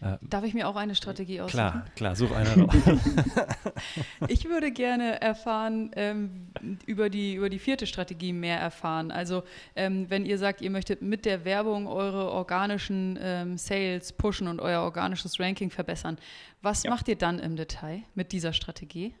[0.00, 1.58] Äh, Darf ich mir auch eine Strategie aussuchen?
[1.58, 2.74] Klar, klar, such eine raus.
[4.28, 6.48] ich würde gerne erfahren, ähm,
[6.86, 9.10] über, die, über die vierte Strategie mehr erfahren.
[9.10, 9.42] Also
[9.74, 14.60] ähm, wenn ihr sagt, ihr möchtet mit der Werbung eure organischen ähm, Sales pushen und
[14.60, 16.18] euer organisches Ranking verbessern,
[16.62, 16.90] was ja.
[16.90, 19.14] macht ihr dann im Detail mit dieser Strategie?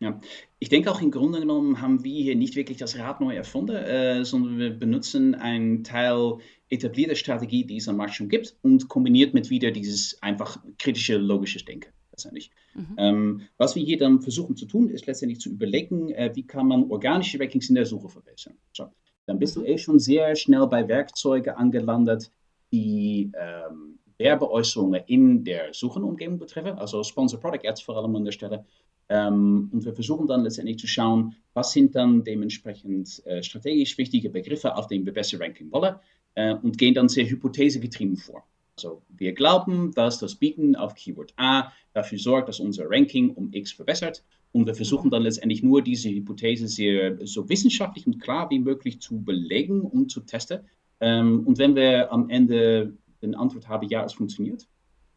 [0.00, 0.20] Ja,
[0.60, 3.74] ich denke auch im Grunde genommen haben wir hier nicht wirklich das Rad neu erfunden,
[3.74, 6.38] äh, sondern wir benutzen einen Teil
[6.70, 11.16] etablierte Strategie, die es am Markt schon gibt und kombiniert mit wieder dieses einfach kritische,
[11.16, 11.90] logische Denken.
[12.10, 12.50] Letztendlich.
[12.74, 12.94] Mhm.
[12.96, 16.66] Ähm, was wir hier dann versuchen zu tun, ist letztendlich zu überlegen, äh, wie kann
[16.66, 18.54] man organische Rankings in der Suche verbessern.
[18.72, 18.88] So,
[19.26, 22.30] dann bist du eh schon sehr schnell bei Werkzeugen angelandet,
[22.72, 28.32] die ähm, Werbeäußerungen in der Suchenumgebung betreffen, also Sponsor Product Ads vor allem an der
[28.32, 28.64] Stelle.
[29.08, 34.28] Ähm, und wir versuchen dann letztendlich zu schauen, was sind dann dementsprechend äh, strategisch wichtige
[34.28, 35.94] Begriffe, auf denen wir besser ranken wollen
[36.34, 38.44] äh, und gehen dann sehr hypothesegetrieben vor.
[38.76, 43.52] Also wir glauben, dass das Bieten auf Keyword A dafür sorgt, dass unser Ranking um
[43.52, 44.22] X verbessert.
[44.52, 49.00] Und wir versuchen dann letztendlich nur diese Hypothese sehr so wissenschaftlich und klar wie möglich
[49.00, 50.60] zu belegen und zu testen.
[51.00, 54.66] Ähm, und wenn wir am Ende eine Antwort haben, ja, es funktioniert,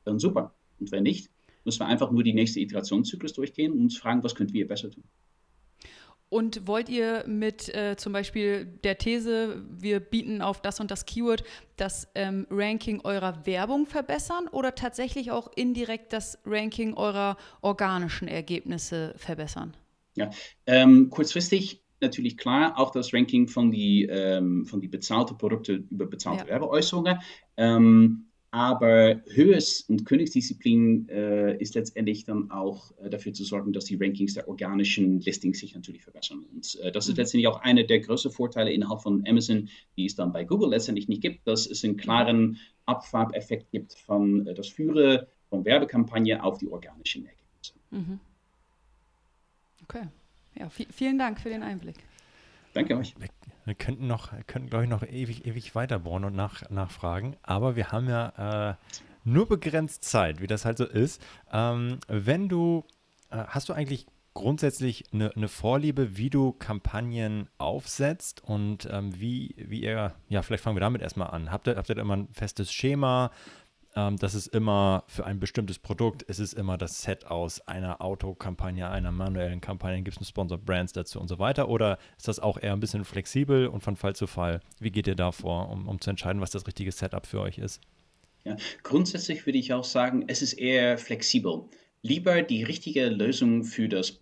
[0.04, 0.54] dann super.
[0.80, 1.30] Und wenn nicht,
[1.64, 4.90] müssen wir einfach nur die nächste Iterationszyklus durchgehen und uns fragen, was könnten wir besser
[4.90, 5.04] tun.
[6.32, 11.06] Und wollt ihr mit äh, zum Beispiel der These, wir bieten auf das und das
[11.06, 11.44] Keyword,
[11.76, 19.14] das ähm, Ranking eurer Werbung verbessern oder tatsächlich auch indirekt das Ranking eurer organischen Ergebnisse
[19.18, 19.76] verbessern?
[20.16, 20.30] Ja,
[20.68, 26.06] ähm, kurzfristig natürlich klar, auch das Ranking von die, ähm, von die bezahlte Produkte über
[26.06, 26.52] bezahlte ja.
[26.52, 27.20] Werbeäußerungen.
[27.58, 33.86] Ähm, aber Höhes- und Königsdisziplin äh, ist letztendlich dann auch äh, dafür zu sorgen, dass
[33.86, 36.46] die Rankings der organischen Listings sich natürlich verbessern.
[36.54, 37.22] Und äh, das ist mhm.
[37.22, 41.08] letztendlich auch einer der größten Vorteile innerhalb von Amazon, die es dann bei Google letztendlich
[41.08, 46.58] nicht gibt, dass es einen klaren Abfarbeffekt gibt von äh, das Führen von Werbekampagne auf
[46.58, 47.74] die organischen Ergebnisse.
[47.92, 48.20] Mhm.
[49.84, 50.08] Okay.
[50.60, 51.96] Ja, vielen Dank für den Einblick.
[52.74, 53.16] danke euch.
[53.66, 57.76] Wir, könnten noch, könnten, glaube ich, noch ewig, ewig weiter bohren und nach, nachfragen, aber
[57.76, 58.76] wir haben ja äh,
[59.24, 61.22] nur begrenzt Zeit, wie das halt so ist.
[61.52, 62.86] Ähm, wenn du,
[63.30, 69.56] äh, hast du eigentlich grundsätzlich eine, eine, Vorliebe, wie du Kampagnen aufsetzt und ähm, wie,
[69.58, 71.52] wie ihr, ja, vielleicht fangen wir damit erstmal an.
[71.52, 73.32] Habt ihr, habt ihr immer ein festes Schema?
[73.96, 78.02] Ähm, das ist immer für ein bestimmtes Produkt, ist es immer das Set aus einer
[78.02, 81.70] Autokampagne, einer manuellen Kampagne, gibt es Sponsor Brands dazu und so weiter?
[81.70, 84.62] Oder ist das auch eher ein bisschen flexibel und von Fall zu Fall?
[84.80, 87.58] Wie geht ihr da vor, um, um zu entscheiden, was das richtige Setup für euch
[87.58, 87.82] ist?
[88.44, 91.66] Ja, grundsätzlich würde ich auch sagen, es ist eher flexibel.
[92.02, 94.20] Lieber die richtige Lösung für das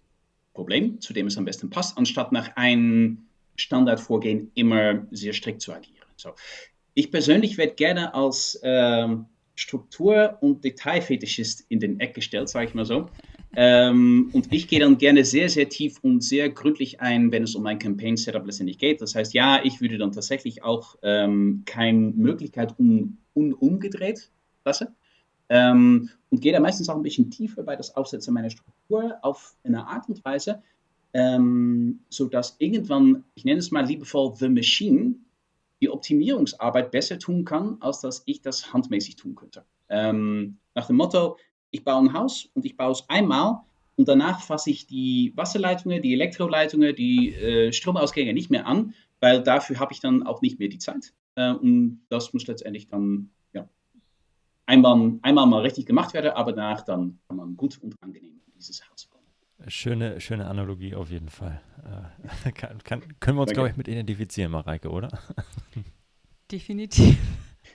[0.54, 5.72] Problem, zu dem es am besten passt, anstatt nach einem Standardvorgehen immer sehr strikt zu
[5.72, 6.08] agieren.
[6.18, 6.34] So.
[6.96, 9.28] Ich persönlich werde gerne als ähm,
[9.60, 13.10] Struktur- und Detailfetischist in den Eck gestellt, sage ich mal so.
[13.56, 17.56] Ähm, und ich gehe dann gerne sehr, sehr tief und sehr gründlich ein, wenn es
[17.56, 19.02] um ein Campaign-Setup letztendlich geht.
[19.02, 24.30] Das heißt, ja, ich würde dann tatsächlich auch ähm, keine Möglichkeit un umgedreht
[24.66, 24.90] lassen.
[25.50, 29.56] Ähm, und gehe da meistens auch ein bisschen tiefer bei das Aufsetzen meiner Struktur auf
[29.64, 30.62] eine Art und Weise,
[31.14, 35.16] ähm, sodass irgendwann, ich nenne es mal liebevoll The Machine,
[35.82, 39.66] die Optimierungsarbeit besser tun kann, als dass ich das handmäßig tun könnte.
[39.90, 41.38] Ähm, nach dem Motto,
[41.72, 43.62] ich baue ein Haus und ich baue es einmal
[43.96, 49.44] und danach fasse ich die Wasserleitungen, die Elektroleitungen, die äh, Stromausgänge nicht mehr an, weil
[49.44, 51.14] dafür habe ich dann auch nicht mehr die Zeit.
[51.36, 53.68] Äh, und das muss letztendlich dann ja,
[54.66, 58.82] einmal, einmal mal richtig gemacht werden, aber danach dann kann man gut und angenehm dieses
[58.90, 59.19] Haus bauen.
[59.68, 61.62] Schöne, schöne Analogie auf jeden Fall.
[62.46, 65.10] Äh, kann, kann, können wir uns, glaube ich, mit identifizieren, Mareike, oder?
[66.52, 67.18] Definitiv.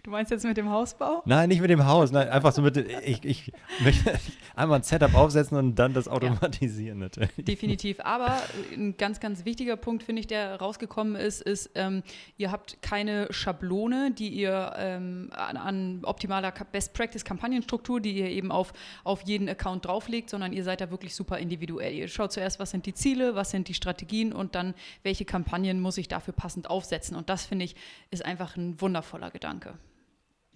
[0.04, 1.22] Du meinst jetzt mit dem Hausbau?
[1.24, 2.12] Nein, nicht mit dem Haus.
[2.12, 2.76] Nein, einfach so mit.
[2.76, 4.20] Ich, ich möchte
[4.54, 7.04] einmal ein Setup aufsetzen und dann das automatisieren ja.
[7.06, 7.30] natürlich.
[7.38, 8.00] Definitiv.
[8.00, 8.36] Aber
[8.70, 12.02] ein ganz, ganz wichtiger Punkt, finde ich, der rausgekommen ist, ist, ähm,
[12.36, 18.74] ihr habt keine Schablone, die ihr ähm, an, an, optimaler Best-Practice-Kampagnenstruktur, die ihr eben auf,
[19.04, 21.94] auf jeden Account drauflegt, sondern ihr seid da wirklich super individuell.
[21.94, 25.80] Ihr schaut zuerst, was sind die Ziele, was sind die Strategien und dann, welche Kampagnen
[25.80, 27.16] muss ich dafür passend aufsetzen.
[27.16, 27.74] Und das, finde ich,
[28.10, 29.78] ist einfach ein wundervoller Gedanke.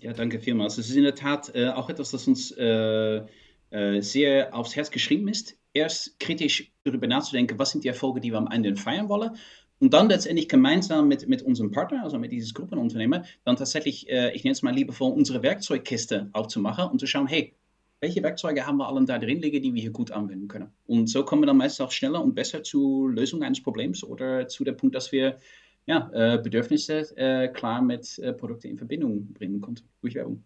[0.00, 0.78] Ja, danke vielmals.
[0.78, 3.22] Es ist in der Tat äh, auch etwas, das uns äh,
[3.70, 5.56] äh, sehr aufs Herz geschrieben ist.
[5.72, 9.36] Erst kritisch darüber nachzudenken, was sind die Erfolge, die wir am Ende feiern wollen.
[9.80, 14.32] Und dann letztendlich gemeinsam mit, mit unserem Partner, also mit dieses Gruppenunternehmen, dann tatsächlich, äh,
[14.34, 17.54] ich nenne es mal liebevoll, unsere Werkzeugkiste aufzumachen und zu schauen, hey,
[18.00, 20.70] welche Werkzeuge haben wir allen da drin liegen, die wir hier gut anwenden können.
[20.86, 24.46] Und so kommen wir dann meistens auch schneller und besser zur Lösung eines Problems oder
[24.46, 25.38] zu dem Punkt, dass wir
[25.88, 30.44] ja, äh, Bedürfnisse äh, klar mit äh, Produkten in Verbindung bringen konnte durch Werbung.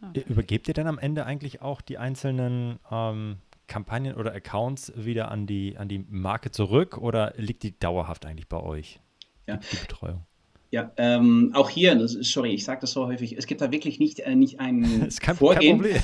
[0.00, 0.24] Okay.
[0.28, 5.46] Übergebt ihr dann am Ende eigentlich auch die einzelnen ähm, Kampagnen oder Accounts wieder an
[5.46, 9.00] die, an die Marke zurück oder liegt die dauerhaft eigentlich bei euch?
[9.48, 9.56] Ja.
[9.56, 10.22] Die, die Betreuung.
[10.70, 13.98] Ja, ähm, auch hier, das, sorry, ich sage das so häufig, es gibt da wirklich
[13.98, 15.82] nicht, äh, nicht ein ist kein, Vorgehen.
[15.82, 16.00] Kein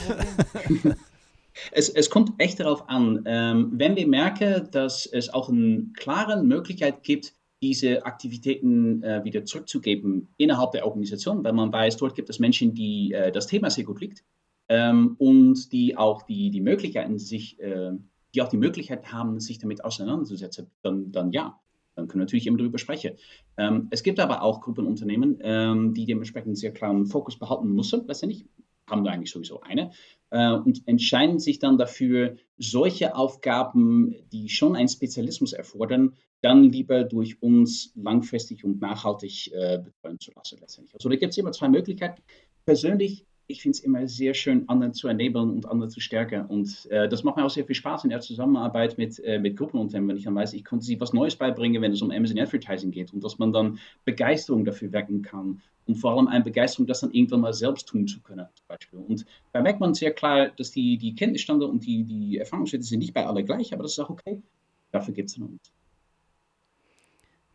[0.64, 0.94] Problem.
[1.70, 6.42] es, es kommt echt darauf an, ähm, wenn wir merken, dass es auch eine klare
[6.42, 12.28] Möglichkeit gibt, diese Aktivitäten äh, wieder zurückzugeben innerhalb der Organisation, weil man weiß, dort gibt
[12.28, 14.24] es Menschen, die äh, das Thema sehr gut liegt
[14.68, 17.92] ähm, und die auch die, die Möglichkeiten sich, äh,
[18.34, 21.60] die auch die Möglichkeit haben, sich damit auseinanderzusetzen, dann, dann ja,
[21.94, 23.16] dann können wir natürlich immer darüber sprechen.
[23.56, 28.44] Ähm, es gibt aber auch Gruppenunternehmen, ähm, die dementsprechend sehr klaren Fokus behalten müssen, letztendlich
[28.88, 29.92] haben wir eigentlich sowieso eine,
[30.30, 37.04] äh, und entscheiden sich dann dafür, solche Aufgaben, die schon einen Spezialismus erfordern, dann lieber
[37.04, 40.94] durch uns langfristig und nachhaltig äh, betreuen zu lassen letztendlich.
[40.94, 42.20] Also da gibt es immer zwei Möglichkeiten.
[42.66, 46.46] Persönlich, ich finde es immer sehr schön, anderen zu enablen und andere zu stärken.
[46.46, 49.56] Und äh, das macht mir auch sehr viel Spaß in der Zusammenarbeit mit, äh, mit
[49.56, 52.38] Gruppenunternehmen, wenn ich dann weiß, ich konnte sie was Neues beibringen, wenn es um Amazon
[52.38, 56.86] Advertising geht und dass man dann Begeisterung dafür wecken kann und vor allem eine Begeisterung,
[56.86, 58.98] das dann irgendwann mal selbst tun zu können, zum Beispiel.
[58.98, 63.00] Und da merkt man sehr klar, dass die, die Kenntnisstände und die, die Erfahrungswerte sind
[63.00, 64.42] nicht bei alle gleich, aber das ist auch okay.
[64.90, 65.72] Dafür gibt es uns.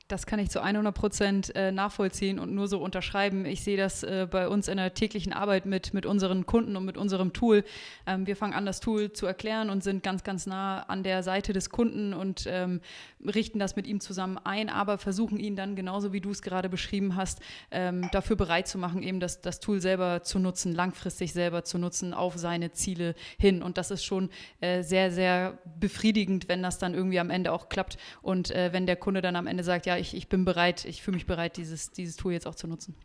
[0.08, 3.46] Das kann ich zu 100 Prozent äh, nachvollziehen und nur so unterschreiben.
[3.46, 6.86] Ich sehe das äh, bei uns in der täglichen Arbeit mit, mit unseren Kunden und
[6.86, 7.65] mit unserem Tool.
[8.06, 11.24] Ähm, wir fangen an, das Tool zu erklären und sind ganz, ganz nah an der
[11.24, 12.80] Seite des Kunden und ähm,
[13.26, 16.70] richten das mit ihm zusammen ein, aber versuchen ihn dann, genauso wie du es gerade
[16.70, 17.41] beschrieben hast,
[17.72, 21.78] ähm, dafür bereit zu machen, eben das, das Tool selber zu nutzen, langfristig selber zu
[21.78, 23.62] nutzen, auf seine Ziele hin.
[23.62, 24.30] Und das ist schon
[24.62, 28.96] äh, sehr, sehr befriedigend, wenn das dann irgendwie am Ende auch klappt und wenn der
[28.96, 31.91] Kunde dann am Ende sagt, ja, ich, ich bin bereit, ich fühle mich bereit, dieses,
[31.91, 32.95] dieses Tool jetzt auch zu nutzen.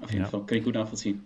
[0.00, 0.30] Auf jeden ja.
[0.30, 1.24] Fall, kann ich gut nachvollziehen.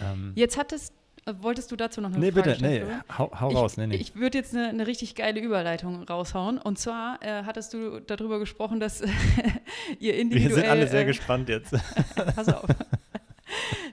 [0.00, 0.32] Ähm.
[0.34, 0.92] Jetzt hattest
[1.26, 2.88] Äh, wolltest du dazu noch eine nee, Frage bitte, stellen?
[2.88, 3.76] Nee, hau, hau ich, raus.
[3.76, 3.96] Nee, nee.
[3.96, 6.58] Ich würde jetzt eine, eine, richtig geile Überleitung raushauen.
[6.58, 9.02] Und zwar äh, hattest du darüber gesprochen, dass
[9.98, 10.56] ihr individuell...
[10.56, 11.72] Wir sind alle sehr äh, gespannt jetzt.
[12.34, 12.68] pass auf.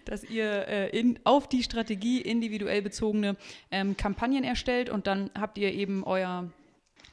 [0.06, 3.36] dass ihr äh, in, auf die Strategie individuell bezogene
[3.72, 6.50] ähm, Kampagnen erstellt und dann habt ihr eben euer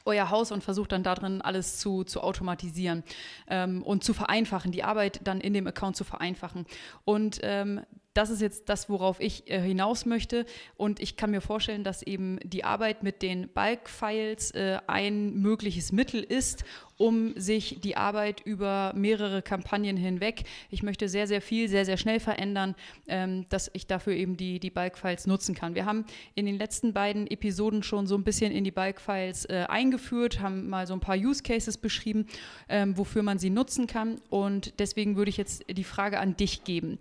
[0.05, 3.03] euer Haus und versucht dann darin alles zu, zu automatisieren
[3.47, 6.65] ähm, und zu vereinfachen, die Arbeit dann in dem Account zu vereinfachen.
[7.03, 7.81] Und ähm,
[8.15, 10.45] das ist jetzt das, worauf ich äh, hinaus möchte.
[10.77, 15.91] Und ich kann mir vorstellen, dass eben die Arbeit mit den Bulk-Files äh, ein mögliches
[15.91, 16.63] Mittel ist,
[16.97, 21.97] um sich die Arbeit über mehrere Kampagnen hinweg, ich möchte sehr, sehr viel, sehr, sehr
[21.97, 22.73] schnell verändern,
[23.07, 25.75] ähm, dass ich dafür eben die, die Bulk-Files nutzen kann.
[25.75, 29.65] Wir haben in den letzten beiden Episoden schon so ein bisschen in die Bulk-Files äh,
[29.67, 32.27] eingeführt, haben mal so ein paar Use Cases beschrieben,
[32.69, 34.21] ähm, wofür man sie nutzen kann.
[34.29, 36.97] Und deswegen würde ich jetzt die Frage an dich geben.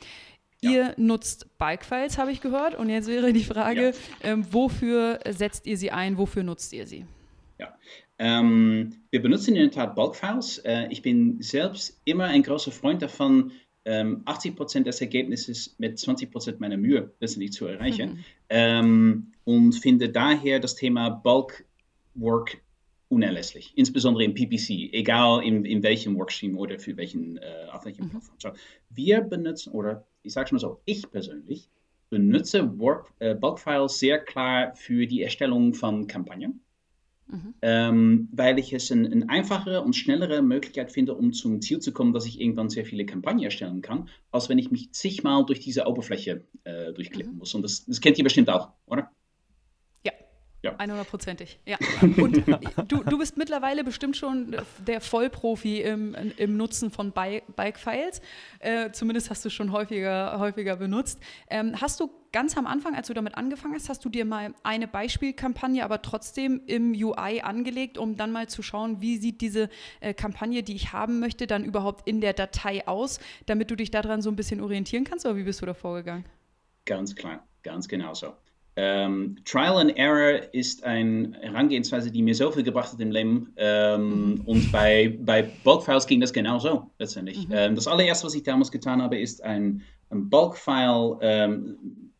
[0.64, 0.70] Ja.
[0.70, 2.74] Ihr nutzt Bikefiles, habe ich gehört.
[2.74, 4.30] Und jetzt wäre die Frage, ja.
[4.30, 7.04] ähm, wofür setzt ihr sie ein, wofür nutzt ihr sie?
[7.58, 7.76] Ja,
[8.18, 10.58] ähm, wir benutzen in der Tat Bulkfiles.
[10.58, 13.52] Äh, ich bin selbst immer ein großer Freund davon,
[13.84, 18.10] ähm, 80% des Ergebnisses mit 20% meiner Mühe letztendlich zu erreichen.
[18.10, 18.24] Mhm.
[18.48, 21.66] Ähm, und finde daher das Thema Bulk
[22.14, 22.62] Work
[23.08, 28.06] unerlässlich, insbesondere im PPC, egal in, in welchem Workstream oder für welchen, äh, auf welchem
[28.06, 28.10] mhm.
[28.10, 28.36] Plattform.
[28.38, 28.50] So,
[28.90, 31.68] wir benutzen, oder ich sage schon mal so, ich persönlich
[32.10, 36.60] benutze Work, äh, Bulk-Files sehr klar für die Erstellung von Kampagnen,
[37.26, 37.54] mhm.
[37.62, 41.92] ähm, weil ich es eine ein einfachere und schnellere Möglichkeit finde, um zum Ziel zu
[41.92, 45.60] kommen, dass ich irgendwann sehr viele Kampagnen erstellen kann, als wenn ich mich zigmal durch
[45.60, 47.38] diese Oberfläche äh, durchklicken mhm.
[47.38, 47.54] muss.
[47.54, 49.10] Und das, das kennt ihr bestimmt auch, oder?
[50.64, 50.72] Ja.
[50.76, 51.76] 100%ig, ja.
[52.00, 52.42] Und
[52.90, 58.22] du, du bist mittlerweile bestimmt schon der Vollprofi im, im Nutzen von Bike-Files.
[58.60, 61.20] Äh, zumindest hast du schon häufiger, häufiger benutzt.
[61.50, 64.54] Ähm, hast du ganz am Anfang, als du damit angefangen hast, hast du dir mal
[64.62, 69.68] eine Beispielkampagne, aber trotzdem im UI angelegt, um dann mal zu schauen, wie sieht diese
[70.00, 73.90] äh, Kampagne, die ich haben möchte, dann überhaupt in der Datei aus, damit du dich
[73.90, 75.26] daran so ein bisschen orientieren kannst?
[75.26, 76.24] Oder wie bist du da vorgegangen?
[76.86, 78.32] Ganz klar, ganz genau so.
[78.76, 83.52] Ähm, Trial and Error ist eine Herangehensweise, die mir so viel gebracht hat im Leben.
[83.56, 84.40] Ähm, mhm.
[84.46, 87.48] Und bei, bei Bulk-Files ging das genauso letztendlich.
[87.48, 87.54] Mhm.
[87.54, 92.10] Ähm, das allererste, was ich damals getan habe, ist ein, ein Bulk-File ähm,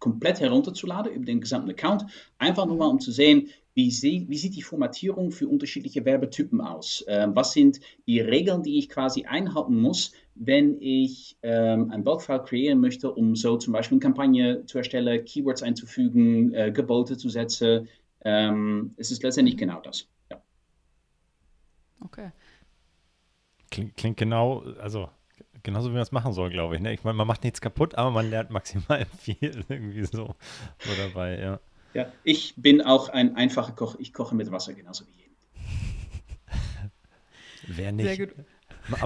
[0.00, 2.04] komplett herunterzuladen über den gesamten Account.
[2.38, 6.60] Einfach nur mal, um zu sehen, wie, sie, wie, sieht die Formatierung für unterschiedliche Werbetypen
[6.60, 7.04] aus?
[7.08, 12.42] Ähm, was sind die Regeln, die ich quasi einhalten muss, wenn ich ähm, ein Bulk-File
[12.42, 17.28] kreieren möchte, um so zum Beispiel eine Kampagne zu erstellen, Keywords einzufügen, äh, Gebote zu
[17.28, 17.88] setzen?
[18.24, 20.06] Ähm, es ist letztendlich genau das.
[20.30, 20.40] Ja.
[22.00, 22.30] Okay.
[23.70, 25.08] Klingt, klingt genau, also
[25.62, 26.82] genauso wie man es machen soll, glaube ich.
[26.82, 26.92] Ne?
[26.92, 30.34] Ich meine, man macht nichts kaputt, aber man lernt maximal viel irgendwie so,
[30.78, 31.60] so dabei, ja.
[31.94, 33.96] Ja, ich bin auch ein einfacher Koch.
[33.98, 35.36] Ich koche mit Wasser genauso wie jeden.
[37.76, 38.16] Wer nicht?
[38.16, 38.34] Sehr gut.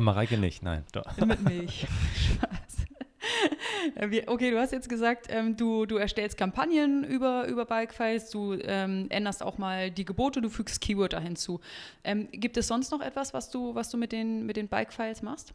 [0.00, 0.84] Mareike nicht, nein.
[0.92, 1.16] Doch.
[1.26, 1.86] Mit Milch.
[2.14, 2.86] Spaß.
[4.26, 9.06] Okay, du hast jetzt gesagt, ähm, du, du erstellst Kampagnen über, über Bikefiles, du ähm,
[9.10, 11.60] änderst auch mal die Gebote, du fügst Keyword da hinzu.
[12.04, 15.22] Ähm, gibt es sonst noch etwas, was du, was du mit den, mit den Bikefiles
[15.22, 15.54] machst?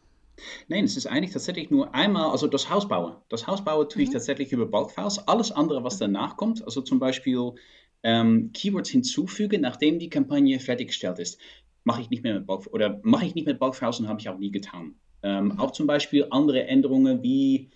[0.68, 3.16] Nein, es ist eigentlich tatsächlich nur einmal, also das Haus bauen.
[3.28, 4.14] Das Haus bauen tue ich mhm.
[4.14, 5.26] tatsächlich über Bulkfiles.
[5.28, 7.52] Alles andere, was danach kommt, also zum Beispiel
[8.02, 11.40] ähm, Keywords hinzufügen, nachdem die Kampagne fertiggestellt ist,
[11.84, 14.28] mache ich nicht mehr mit Bulk oder mache ich nicht mit Bulkfiles und habe ich
[14.28, 14.94] auch nie getan.
[15.22, 15.58] Ähm, mhm.
[15.58, 17.70] Auch zum Beispiel andere Änderungen wie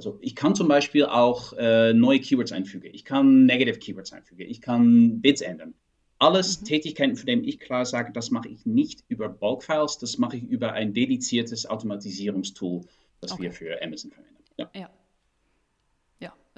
[0.00, 2.88] also ich kann zum Beispiel auch äh, neue Keywords einfügen.
[2.94, 4.46] Ich kann Negative Keywords einfügen.
[4.48, 5.74] Ich kann Bits ändern.
[6.20, 6.64] Alles mhm.
[6.66, 10.44] Tätigkeiten, für die ich klar sage, das mache ich nicht über Bulk-Files, das mache ich
[10.44, 12.82] über ein dediziertes Automatisierungstool,
[13.20, 13.42] das okay.
[13.42, 14.44] wir für Amazon verwenden.
[14.56, 14.70] Ja.
[14.74, 14.90] ja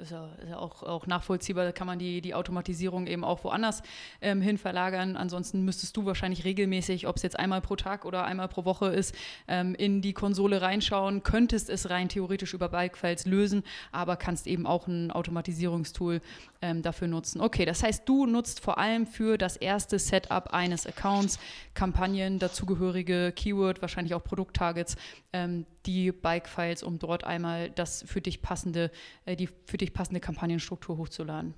[0.03, 3.43] ist ja, ist ja auch, auch, nachvollziehbar, da kann man die, die Automatisierung eben auch
[3.43, 3.81] woanders
[4.21, 5.15] ähm, hin verlagern.
[5.15, 8.87] Ansonsten müsstest du wahrscheinlich regelmäßig, ob es jetzt einmal pro Tag oder einmal pro Woche
[8.87, 9.15] ist,
[9.47, 14.67] ähm, in die Konsole reinschauen, könntest es rein theoretisch über Bikefiles lösen, aber kannst eben
[14.67, 16.21] auch ein Automatisierungstool
[16.61, 17.41] ähm, dafür nutzen.
[17.41, 21.39] Okay, das heißt, du nutzt vor allem für das erste Setup eines Accounts
[21.73, 24.95] Kampagnen, dazugehörige Keyword, wahrscheinlich auch Produkttargets,
[25.31, 28.91] ähm, die Bike-Files, um dort einmal das für dich passende,
[29.25, 31.53] äh, die für dich passende Kampagnenstruktur hochzuladen.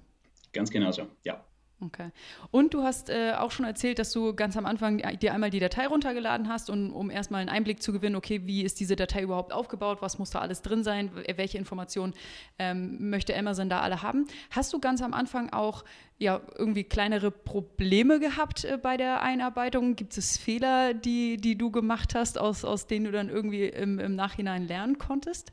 [0.54, 1.44] Ganz genau so, ja.
[1.82, 2.12] Okay.
[2.52, 5.60] Und du hast äh, auch schon erzählt, dass du ganz am Anfang dir einmal die
[5.60, 9.22] Datei runtergeladen hast, und, um erstmal einen Einblick zu gewinnen, okay, wie ist diese Datei
[9.22, 12.14] überhaupt aufgebaut, was muss da alles drin sein, welche Informationen
[12.60, 14.26] ähm, möchte Amazon da alle haben.
[14.52, 15.84] Hast du ganz am Anfang auch
[16.18, 19.98] ja, irgendwie kleinere Probleme gehabt äh, bei der Einarbeitung?
[19.98, 24.00] Gibt es Fehler, die, die du gemacht hast, aus, aus denen du dann irgendwie im,
[24.00, 25.52] im Nachhinein lernen konntest?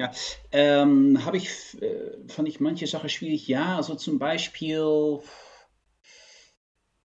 [0.00, 0.10] Ja,
[0.50, 3.46] ähm, habe ich, äh, fand ich manche Sachen schwierig.
[3.48, 5.20] Ja, also zum Beispiel,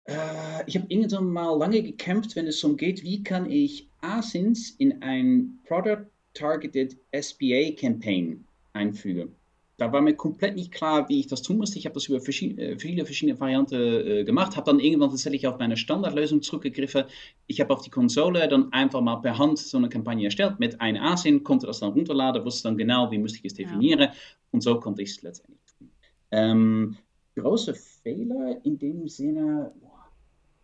[0.06, 4.70] äh, ich habe irgendwann mal lange gekämpft, wenn es darum geht, wie kann ich ASINs
[4.78, 9.37] in ein Product Targeted SBA Campaign einfügen
[9.78, 11.78] da war mir komplett nicht klar, wie ich das tun musste.
[11.78, 15.46] Ich habe das über verschiedene, äh, viele verschiedene Varianten äh, gemacht, habe dann irgendwann tatsächlich
[15.46, 17.04] auf meine Standardlösung zurückgegriffen.
[17.46, 20.82] Ich habe auf die Konsole dann einfach mal per Hand so eine Kampagne erstellt mit
[20.82, 24.14] einem ASIN, konnte das dann runterladen, wusste dann genau, wie musste ich es definieren ja.
[24.52, 25.92] und so konnte ich es letztendlich tun.
[26.32, 26.98] Ähm,
[27.36, 29.72] große Fehler in dem Sinne,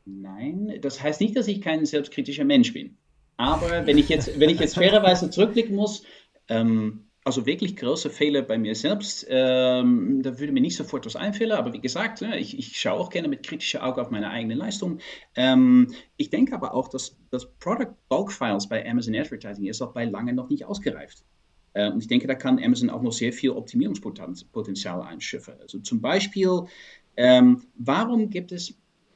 [0.05, 2.97] nein, das heißt nicht, dass ich kein selbstkritischer Mensch bin.
[3.37, 6.03] Aber wenn ich jetzt, wenn ich jetzt fairerweise zurückblicken muss,
[6.49, 9.25] ähm, also wirklich große Fehler bei mir selbst.
[9.29, 12.99] Ähm, da würde mir nicht sofort was einfallen, aber wie gesagt, ne, ich, ich schaue
[12.99, 14.99] auch gerne mit kritischer Auge auf meine eigene Leistung.
[15.35, 19.93] Ähm, ich denke aber auch, dass das Product Bulk Files bei Amazon Advertising ist auch
[19.93, 21.23] bei lange noch nicht ausgereift.
[21.73, 25.55] Äh, und ich denke, da kann Amazon auch noch sehr viel Optimierungspotenzial einschiffen.
[25.61, 26.63] Also zum Beispiel,
[27.15, 28.73] ähm, warum gibt es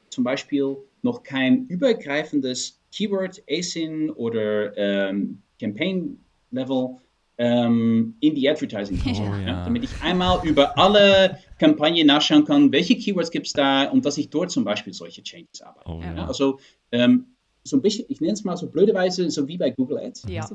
[0.08, 6.96] zum Beispiel noch kein übergreifendes Keyword ASIN oder ähm, Campaign Level
[7.38, 9.40] ähm, in die Advertising oh, ja.
[9.40, 14.04] Ja, damit ich einmal über alle Kampagnen nachschauen kann, welche Keywords gibt es da und
[14.04, 15.88] dass ich dort zum Beispiel solche Changes arbeite.
[15.88, 16.26] Oh, ja.
[16.26, 16.58] Also
[16.90, 20.26] ähm, so ein bisschen, ich nenne es mal so blöderweise, so wie bei Google Ads.
[20.28, 20.48] Ja.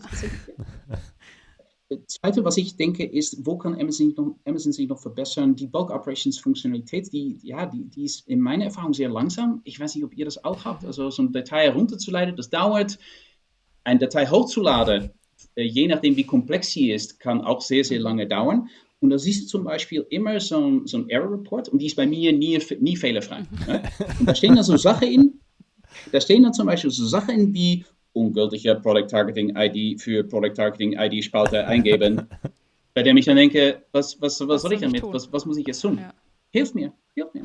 [2.08, 5.56] Zweite, was ich denke, ist, wo kann Amazon, noch, Amazon sich noch verbessern?
[5.56, 9.62] Die Bulk Operations Funktionalität, die, ja, die, die ist in meiner Erfahrung sehr langsam.
[9.64, 10.86] Ich weiß nicht, ob ihr das auch habt.
[10.86, 12.98] Also so ein Datei herunterzuleiten, das dauert.
[13.84, 15.12] Ein Datei hochzuladen,
[15.56, 18.70] je nachdem, wie komplex sie ist, kann auch sehr, sehr lange dauern.
[19.00, 21.88] Und da siehst du zum Beispiel immer so ein, so ein Error Report und die
[21.88, 23.44] ist bei mir nie, nie fehlerfrei.
[23.68, 23.84] Ne?
[24.20, 25.40] Und da stehen dann so Sachen in,
[26.12, 27.84] da stehen dann zum Beispiel so Sachen wie
[28.14, 32.28] ungültige Product Targeting ID für Product Targeting ID Spalte eingeben,
[32.94, 35.04] bei dem ich dann denke, was, was, was, was soll ich damit?
[35.04, 35.98] Was, was muss ich jetzt tun?
[35.98, 36.14] Ja.
[36.52, 37.42] Hilf mir, hilf mir.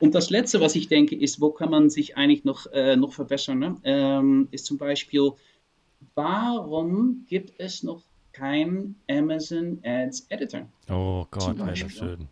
[0.00, 3.12] Und das Letzte, was ich denke, ist, wo kann man sich eigentlich noch, äh, noch
[3.12, 3.76] verbessern, ne?
[3.84, 5.32] ähm, ist zum Beispiel,
[6.14, 8.02] warum gibt es noch
[8.32, 10.68] keinen Amazon Ads Editor?
[10.90, 12.28] Oh Gott, das schön.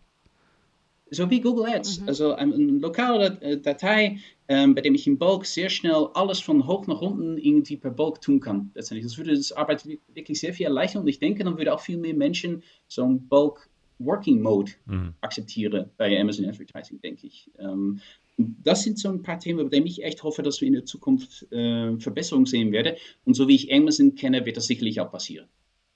[1.11, 2.09] So wie Google Ads, mhm.
[2.09, 4.19] also eine lokale äh, Datei,
[4.49, 7.91] ähm, bei dem ich im Bulk sehr schnell alles von hoch nach unten irgendwie per
[7.91, 8.71] Bulk tun kann.
[8.75, 9.05] Letztendlich.
[9.05, 11.99] Das würde das Arbeit wirklich sehr viel erleichtern und ich denke, dann würde auch viel
[11.99, 13.69] mehr Menschen so einen Bulk
[13.99, 15.15] Working Mode mhm.
[15.21, 17.51] akzeptieren bei Amazon Advertising, denke ich.
[17.59, 18.01] Ähm,
[18.37, 20.85] das sind so ein paar Themen, bei denen ich echt hoffe, dass wir in der
[20.85, 22.97] Zukunft äh, Verbesserungen sehen werden.
[23.25, 25.49] Und so wie ich Amazon kenne, wird das sicherlich auch passieren.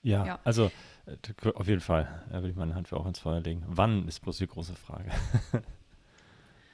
[0.03, 0.39] Ja, ja.
[0.43, 0.71] also
[1.05, 3.63] äh, auf jeden Fall da will ich meine Hand für auch ins Feuer legen.
[3.67, 5.11] Wann ist bloß die große Frage.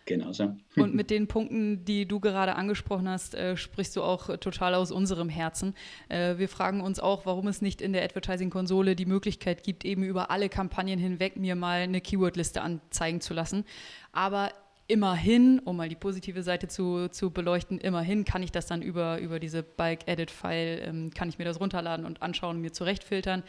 [0.05, 0.55] Genau so.
[0.75, 4.91] Und mit den Punkten, die du gerade angesprochen hast, äh, sprichst du auch total aus
[4.91, 5.75] unserem Herzen.
[6.09, 10.03] Äh, wir fragen uns auch, warum es nicht in der Advertising-Konsole die Möglichkeit gibt, eben
[10.03, 13.63] über alle Kampagnen hinweg mir mal eine Keyword-Liste anzeigen zu lassen.
[14.11, 14.51] Aber
[14.87, 19.19] immerhin, um mal die positive Seite zu, zu beleuchten, immerhin kann ich das dann über,
[19.19, 23.43] über diese Bike-Edit-File, ähm, kann ich mir das runterladen und anschauen und mir zurechtfiltern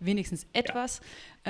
[0.00, 1.00] wenigstens etwas.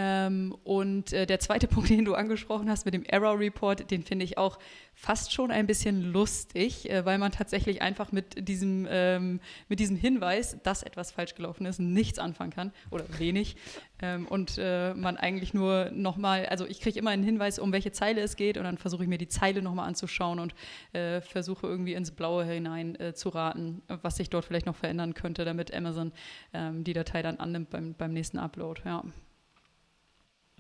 [0.01, 4.05] Ähm, und äh, der zweite Punkt, den du angesprochen hast mit dem Error Report, den
[4.05, 4.61] finde ich auch
[4.95, 9.97] fast schon ein bisschen lustig, äh, weil man tatsächlich einfach mit diesem, ähm, mit diesem
[9.97, 13.57] Hinweis, dass etwas falsch gelaufen ist, nichts anfangen kann oder wenig.
[14.01, 17.91] Ähm, und äh, man eigentlich nur nochmal, also ich kriege immer einen Hinweis, um welche
[17.91, 20.55] Zeile es geht und dann versuche ich mir die Zeile nochmal anzuschauen und
[20.93, 25.73] versuche irgendwie ins Blaue hinein zu raten, was sich dort vielleicht noch verändern könnte, damit
[25.75, 26.13] Amazon
[26.55, 28.81] die Datei dann annimmt beim, beim nächsten Upload.
[28.85, 29.03] Ja.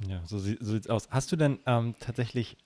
[0.06, 1.08] Ja, so, sieht, sieht's aus.
[1.10, 2.56] Hast du denn ähm, tatsächlich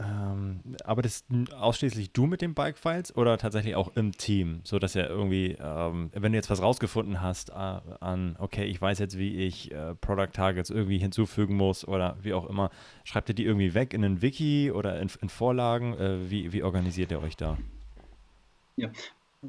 [0.00, 5.06] ähm, arbeitest ausschließlich du mit den Bike-Files oder tatsächlich auch im Team, so dass ja
[5.06, 9.38] irgendwie, ähm, wenn du jetzt was rausgefunden hast äh, an, okay, ich weiß jetzt, wie
[9.38, 12.70] ich äh, Product Targets irgendwie hinzufügen muss oder wie auch immer,
[13.02, 15.94] schreibt ihr die irgendwie weg in ein Wiki oder in, in Vorlagen?
[15.94, 17.58] Äh, wie, wie organisiert ihr euch da?
[18.76, 18.90] Ja,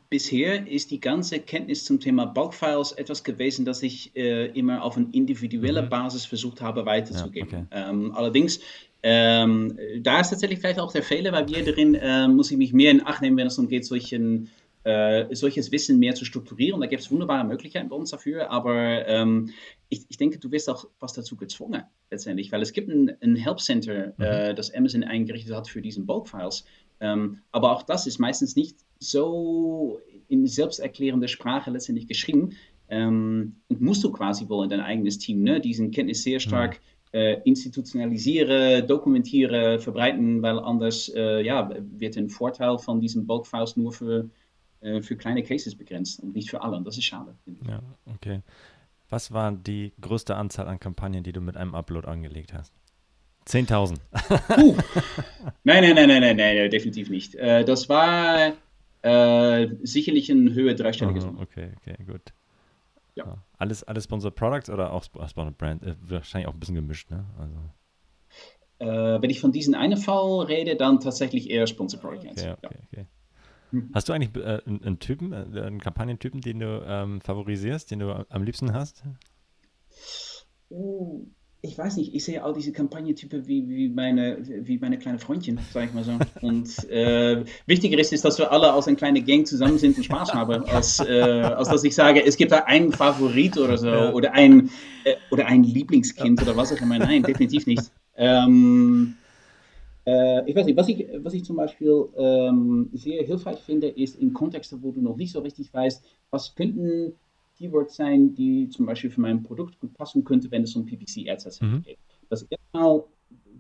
[0.10, 4.98] Bisher ist die ganze Kenntnis zum Thema Bulk-Files etwas gewesen, das ich äh, immer auf
[4.98, 5.90] eine individuelle mhm.
[5.90, 7.68] Basis versucht habe weiterzugeben.
[7.72, 7.90] Ja, okay.
[7.90, 8.60] ähm, allerdings
[9.02, 12.74] ähm, da ist tatsächlich vielleicht auch der Fehler, weil wir drin äh, muss ich mich
[12.74, 14.50] mehr in Acht nehmen, wenn es darum geht, solchen,
[14.84, 16.82] äh, solches Wissen mehr zu strukturieren.
[16.82, 19.52] Da gibt es wunderbare Möglichkeiten bei uns dafür, aber ähm,
[19.88, 23.36] ich, ich, denke, du wirst auch was dazu gezwungen, letztendlich, weil es gibt ein, ein
[23.38, 24.24] Help Center, mhm.
[24.24, 26.66] äh, das Amazon eingerichtet hat für diesen Bulk-Files.
[27.00, 32.52] Ähm, aber auch das ist meistens nicht so in selbsterklärender Sprache letztendlich geschrieben.
[32.90, 36.76] Ähm, und musst du quasi wohl in dein eigenes Team, ne, diesen Kenntnis sehr stark
[36.76, 43.78] mhm äh, institutionalisieren, dokumentieren, verbreiten, weil anders äh, ja, wird ein Vorteil von diesen Bulk-Files
[43.78, 44.30] nur für,
[44.82, 46.78] äh, für kleine Cases begrenzt und nicht für alle.
[46.78, 47.36] Und das ist schade.
[47.68, 48.42] Ja, okay.
[49.10, 52.74] Was war die größte Anzahl an Kampagnen, die du mit einem Upload angelegt hast?
[53.50, 53.98] 10.000.
[54.58, 54.78] uh.
[55.64, 57.36] Nein, nein, nein, nein, nein, nein, definitiv nicht.
[57.36, 58.54] Äh, das war
[59.02, 61.26] äh, sicherlich in Höhe dreistelliges.
[61.26, 62.34] Oh, okay, okay, gut.
[63.16, 63.44] Ja.
[63.58, 65.84] Alles, alles Sponsored Products oder auch Sponsored Brand?
[65.84, 67.26] Äh, wahrscheinlich auch ein bisschen gemischt, ne?
[67.40, 67.56] Also.
[68.80, 72.44] Äh, wenn ich von diesem einen Fall rede, dann tatsächlich eher Sponsored Products.
[72.44, 72.88] Okay, okay, ja.
[72.92, 73.06] okay.
[73.72, 73.92] Hm.
[73.94, 78.00] Hast du eigentlich äh, einen, einen, Typen, äh, einen Kampagnentypen, den du ähm, favorisierst, den
[78.00, 79.04] du am liebsten hast?
[80.70, 81.26] Oh,
[81.62, 85.60] ich weiß nicht, ich sehe all diese Kampagnentypen wie, wie, meine, wie meine kleine Freundchen,
[85.74, 86.14] sag ich mal so.
[86.42, 90.04] Und äh, wichtiger ist, ist, dass wir alle als eine kleine Gang zusammen sind und
[90.04, 93.88] Spaß haben, als, äh, als dass ich sage, es gibt da einen Favorit oder so,
[93.88, 94.14] ja.
[94.14, 94.70] oder, ein,
[95.04, 96.48] äh, oder ein Lieblingskind ja.
[96.48, 96.98] oder was auch immer.
[96.98, 97.92] Nein, definitiv nicht.
[98.16, 99.16] Ähm,
[100.06, 104.16] äh, ich weiß nicht, was ich, was ich zum Beispiel ähm, sehr hilfreich finde, ist
[104.16, 107.16] in Kontexten, wo du noch nicht so richtig weißt, was könnten
[107.60, 111.30] Keywords sein, die zum Beispiel für mein Produkt gut passen könnte, wenn es um PPC
[111.30, 111.82] Ads mhm.
[111.84, 112.00] geht.
[112.30, 113.04] Das erstmal,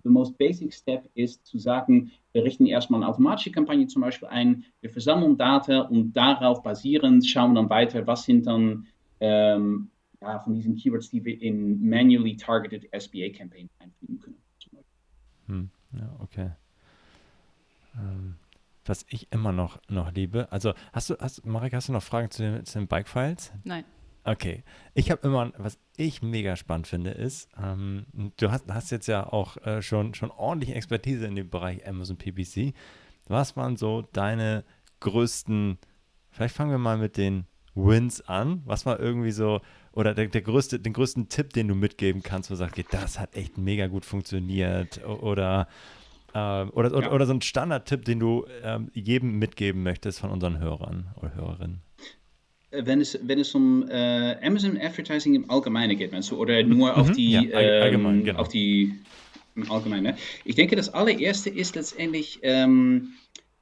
[0.03, 4.29] the most basic step ist zu sagen, wir richten erstmal eine automatische Kampagne zum Beispiel
[4.29, 8.87] ein, wir versammeln Daten und darauf basierend schauen wir dann weiter, was sind dann
[9.19, 9.89] ähm,
[10.21, 14.37] ja, von diesen Keywords, die wir in manually targeted SBA Campaign einfügen können.
[15.47, 16.51] Hm, ja, okay.
[17.95, 18.35] Ähm,
[18.85, 20.51] was ich immer noch, noch liebe.
[20.51, 23.51] Also hast du, hast, Marek, hast du noch Fragen zu den, zu den Bike-Files?
[23.63, 23.85] Nein.
[24.23, 24.63] Okay.
[24.93, 28.05] Ich habe immer, was ich mega spannend finde, ist, ähm,
[28.37, 32.17] du hast, hast jetzt ja auch äh, schon, schon ordentlich Expertise in dem Bereich Amazon
[32.17, 32.73] PPC.
[33.27, 34.63] Was waren so deine
[34.99, 35.77] größten,
[36.31, 38.61] vielleicht fangen wir mal mit den Wins an.
[38.65, 39.61] Was war irgendwie so,
[39.93, 42.87] oder der, der größte, den größten Tipp, den du mitgeben kannst, wo du sagst, okay,
[42.91, 45.67] das hat echt mega gut funktioniert oder
[46.33, 47.11] ähm, oder, ja.
[47.11, 51.81] oder, so ein Standardtipp, den du ähm, jedem mitgeben möchtest von unseren Hörern oder Hörerinnen?
[52.71, 56.61] Äh, wenn es, wenn es um äh, Amazon Advertising im Allgemeinen geht, meinst du, oder
[56.63, 57.13] nur auf mhm.
[57.13, 58.39] die, ja, allgemein, ähm, genau.
[58.39, 58.93] auf die
[59.55, 60.15] im Allgemeinen.
[60.45, 63.13] Ich denke, das allererste ist letztendlich, ähm,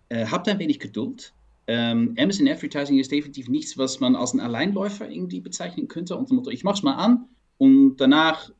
[0.10, 1.34] äh, habt ein wenig Geduld.
[1.68, 6.16] Ähm, Amazon Advertising ist definitiv nichts, was man als ein Alleinläufer irgendwie bezeichnen könnte.
[6.16, 7.26] Und ich mache es mal an
[7.58, 8.52] und danach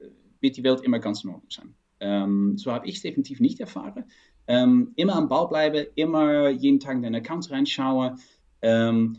[0.42, 1.74] wird die Welt immer ganz in Ordnung sein.
[2.00, 4.06] Ähm, so habe ich es definitiv nicht erfahren.
[4.48, 8.20] Ähm, immer am Ball bleiben, immer jeden Tag in deine Accounts reinschauen.
[8.62, 9.18] Ähm,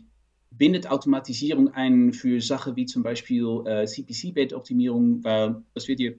[0.51, 6.17] bindet Automatisierung ein für Sachen wie zum Beispiel äh, CPC-Bait-Optimierung, weil das wird dir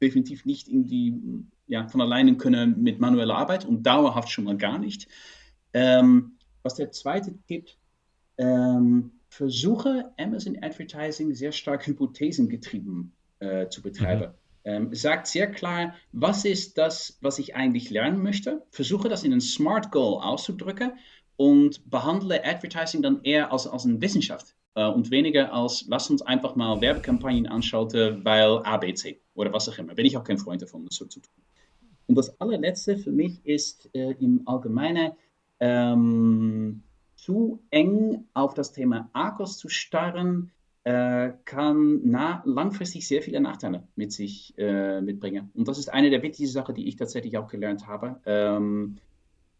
[0.00, 1.14] definitiv nicht irgendwie
[1.68, 5.06] ja, von alleine können mit manueller Arbeit und dauerhaft schon mal gar nicht.
[5.72, 6.32] Ähm,
[6.62, 7.68] was der zweite Tipp,
[8.36, 14.32] ähm, versuche Amazon Advertising sehr stark hypothesengetrieben äh, zu betreiben.
[14.32, 18.62] Mhm ähm, sagt sehr klar, was ist das, was ich eigentlich lernen möchte.
[18.70, 20.92] Versuche das in ein Smart Goal auszudrücken
[21.36, 26.22] und behandle Advertising dann eher als, als eine Wissenschaft äh, und weniger als, lass uns
[26.22, 29.94] einfach mal Werbekampagnen anschauen, weil ABC oder was auch immer.
[29.94, 31.32] Bin ich auch kein Freund davon, das so zu tun.
[32.06, 35.12] Und das allerletzte für mich ist äh, im Allgemeinen
[35.60, 36.82] ähm,
[37.16, 40.50] zu eng auf das Thema Akkus zu starren,
[40.84, 45.50] kann na, langfristig sehr viele Nachteile mit sich äh, mitbringen.
[45.54, 48.20] Und das ist eine der wichtigsten Sachen, die ich tatsächlich auch gelernt habe.
[48.26, 48.96] Ähm,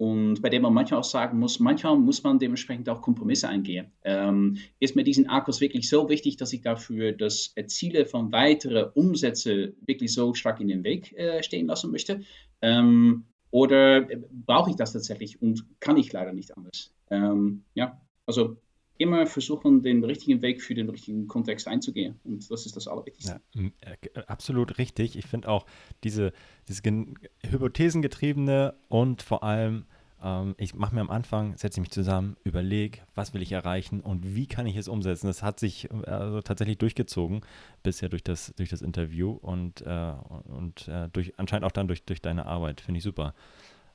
[0.02, 3.92] und bei dem man manchmal auch sagen muss, manchmal muss man dementsprechend auch Kompromisse eingehen.
[4.02, 8.90] Ähm, ist mir diesen Akkus wirklich so wichtig, dass ich dafür das Erzielen von weiteren
[8.94, 12.22] Umsätzen wirklich so stark in den Weg äh, stehen lassen möchte?
[12.60, 14.08] Ähm, oder
[14.44, 16.92] brauche ich das tatsächlich und kann ich leider nicht anders?
[17.08, 18.56] Ähm, ja, also
[19.02, 22.18] immer versuchen, den richtigen Weg für den richtigen Kontext einzugehen.
[22.24, 23.40] Und das ist das Allerwichtigste.
[23.54, 25.16] Ja, äh, absolut richtig.
[25.16, 25.66] Ich finde auch
[26.04, 26.32] diese,
[26.68, 26.82] diese
[27.44, 29.84] hypothesengetriebene und vor allem,
[30.22, 34.34] ähm, ich mache mir am Anfang, setze mich zusammen, überlege, was will ich erreichen und
[34.34, 35.26] wie kann ich es umsetzen.
[35.26, 37.42] Das hat sich äh, also tatsächlich durchgezogen,
[37.82, 40.12] bisher durch das, durch das Interview und, äh,
[40.44, 42.80] und äh, durch, anscheinend auch dann durch, durch deine Arbeit.
[42.80, 43.34] Finde ich super.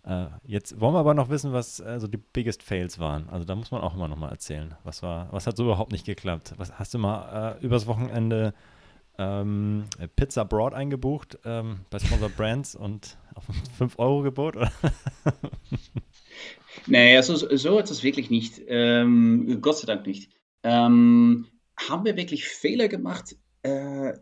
[0.08, 3.28] Äh, jetzt wollen wir aber noch wissen, was also die biggest Fails waren.
[3.30, 4.76] Also da muss man auch immer noch mal erzählen.
[4.84, 6.54] Was war, was hat so überhaupt nicht geklappt?
[6.58, 8.54] Was hast du mal äh, übers Wochenende
[9.18, 9.86] ähm,
[10.16, 13.44] Pizza Broad eingebucht ähm, bei Sponsor Brands und auf
[13.78, 14.56] 5 Euro Gebot?
[16.86, 18.62] nee, also so hat es wirklich nicht.
[18.68, 20.32] Ähm, Gott sei Dank nicht.
[20.64, 21.48] Ähm,
[21.78, 23.36] haben wir wirklich Fehler gemacht?
[23.64, 24.14] Äh,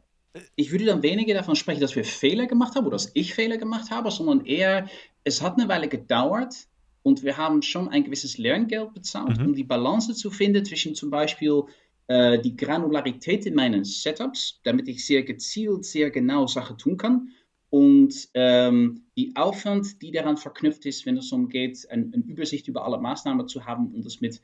[0.56, 3.58] ich würde dann weniger davon sprechen, dass wir Fehler gemacht haben oder dass ich Fehler
[3.58, 4.90] gemacht habe, sondern eher,
[5.26, 6.56] es hat eine Weile gedauert
[7.04, 9.48] und wir haben schon ein gewisses Lerngeld bezahlt, mhm.
[9.48, 11.64] um die Balance zu finden zwischen zum Beispiel
[12.08, 17.32] äh, die Granularität in meinen Setups, damit ich sehr gezielt, sehr genau Sachen tun kann
[17.76, 22.86] und ähm, die Aufwand, die daran verknüpft ist, wenn es darum geht, eine, Übersicht über
[22.86, 24.42] alle Maßnahmen zu haben und das mit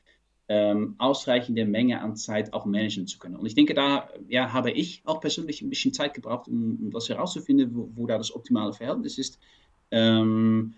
[0.48, 3.36] ähm, ausreichende Menge an Zeit auch managen zu können.
[3.36, 6.90] Und ich denke, da ja, habe ich auch persönlich ein bisschen Zeit gebraucht, um, um
[6.90, 9.38] das herauszufinden, wo, wo, da das optimale Verhältnis ist.
[9.92, 10.74] Ähm,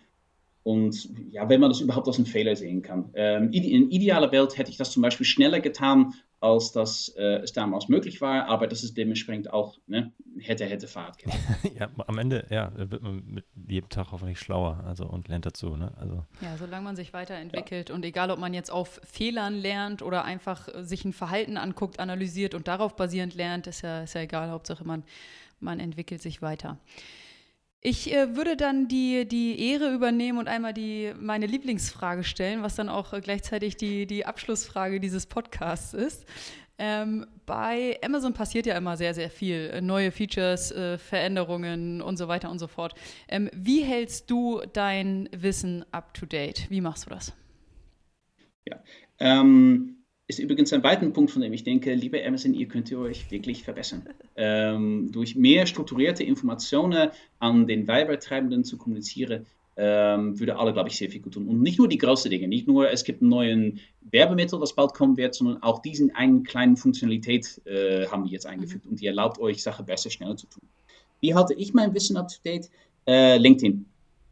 [0.64, 3.10] und ja, wenn man das überhaupt als einen Fehler sehen kann.
[3.14, 7.52] Ähm, in idealer Welt hätte ich das zum Beispiel schneller getan, als das äh, es
[7.52, 11.16] damals möglich war, aber das ist dementsprechend auch ne, hätte, hätte Fahrt.
[11.78, 15.76] ja, am Ende ja, wird man mit jedem Tag hoffentlich schlauer also, und lernt dazu.
[15.76, 15.92] Ne?
[15.96, 16.24] Also.
[16.40, 17.94] Ja, solange man sich weiterentwickelt ja.
[17.94, 22.54] und egal, ob man jetzt auf Fehlern lernt oder einfach sich ein Verhalten anguckt, analysiert
[22.54, 25.02] und darauf basierend lernt, ist ja, ist ja egal, Hauptsache man,
[25.60, 26.78] man entwickelt sich weiter.
[27.86, 32.76] Ich äh, würde dann die, die Ehre übernehmen und einmal die, meine Lieblingsfrage stellen, was
[32.76, 36.24] dann auch äh, gleichzeitig die, die Abschlussfrage dieses Podcasts ist.
[36.78, 39.68] Ähm, bei Amazon passiert ja immer sehr, sehr viel.
[39.68, 42.94] Äh, neue Features, äh, Veränderungen und so weiter und so fort.
[43.28, 46.70] Ähm, wie hältst du dein Wissen up to date?
[46.70, 47.34] Wie machst du das?
[48.64, 48.82] Ja,
[49.18, 50.03] ähm,
[50.34, 53.30] ist übrigens ein weiterer Punkt, von dem ich denke, liebe Amazon, ihr könnt ihr euch
[53.30, 54.02] wirklich verbessern.
[54.36, 60.96] Ähm, durch mehr strukturierte Informationen an den Werbetreibenden zu kommunizieren, ähm, würde alle, glaube ich,
[60.96, 61.46] sehr viel gut tun.
[61.46, 63.80] Und nicht nur die großen Dinge, nicht nur, es gibt einen neuen
[64.10, 68.46] Werbemittel, das bald kommen wird, sondern auch diesen einen kleinen Funktionalität äh, haben wir jetzt
[68.46, 68.92] eingefügt mhm.
[68.92, 70.62] und die erlaubt euch, Sachen besser, schneller zu tun.
[71.20, 72.70] Wie halte ich mein Wissen up to date?
[73.06, 73.86] Äh, LinkedIn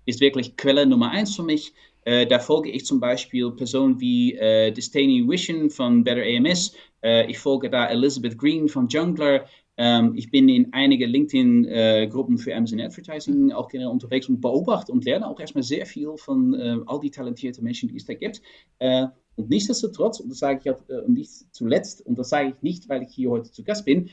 [0.07, 1.73] ist wirklich Quelle Nummer eins für mich.
[2.05, 6.75] Äh, da folge ich zum Beispiel Personen wie äh, Destiny Wishen von Better AMS.
[7.03, 9.47] Äh, ich folge da Elizabeth Green von Jungler.
[9.79, 15.05] Ähm, ich bin in einige LinkedIn-Gruppen für Amazon Advertising auch generell unterwegs und beobachte und
[15.05, 18.43] lerne auch erstmal sehr viel von äh, all die talentierten Menschen, die es da gibt.
[18.81, 22.63] Äh, und nichtsdestotrotz, und das sage ich auch äh, nicht zuletzt, und das sage ich
[22.63, 24.11] nicht, weil ich hier heute zu Gast bin,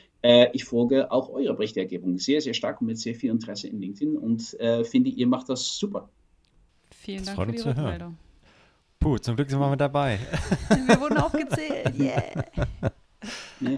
[0.52, 4.18] ich folge auch eurer Berichtergebung sehr, sehr stark und mit sehr viel Interesse in LinkedIn
[4.18, 6.10] und finde, ihr macht das super.
[7.02, 8.18] Vielen Dank für die Rückmeldung.
[8.98, 10.18] Puh, zum Glück sind wir mit dabei.
[10.68, 12.44] Wir wurden aufgezählt, yeah.
[13.60, 13.70] Ja.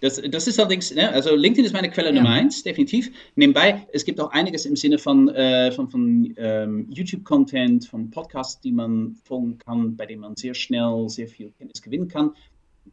[0.00, 2.14] Das, das ist allerdings, ne, also LinkedIn ist meine Quelle ja.
[2.14, 3.10] Nummer eins, definitiv.
[3.34, 8.60] Nebenbei, es gibt auch einiges im Sinne von, äh, von, von ähm, YouTube-Content, von Podcasts,
[8.60, 12.34] die man folgen kann, bei denen man sehr schnell sehr viel Kenntnis gewinnen kann.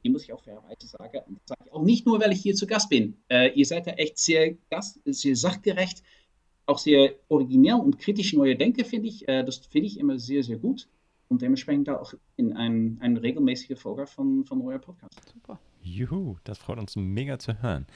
[0.03, 1.19] Die muss ich auch fairerweise sagen.
[1.27, 3.15] Und das sage ich auch nicht nur, weil ich hier zu Gast bin.
[3.29, 6.03] Äh, ihr seid da echt sehr, gast, sehr sachgerecht
[6.71, 9.27] auch sehr originell und kritisch neue Denke, finde ich.
[9.27, 10.87] Äh, das finde ich immer sehr, sehr gut.
[11.27, 15.13] Und dementsprechend da auch in ein, ein regelmäßiger Folger von, von euer Podcast.
[15.31, 15.59] Super.
[15.81, 17.87] Juhu, das freut uns mega zu hören.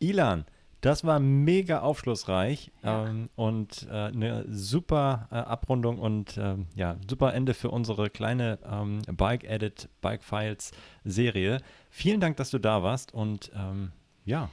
[0.00, 0.44] Ilan,
[0.80, 3.06] das war mega aufschlussreich ja.
[3.06, 8.58] ähm, und äh, eine super äh, Abrundung und äh, ja, super Ende für unsere kleine
[8.64, 10.72] ähm, Bike Edit, Bike Files
[11.04, 11.60] Serie.
[11.90, 13.92] Vielen Dank, dass du da warst und ähm,
[14.24, 14.48] ja,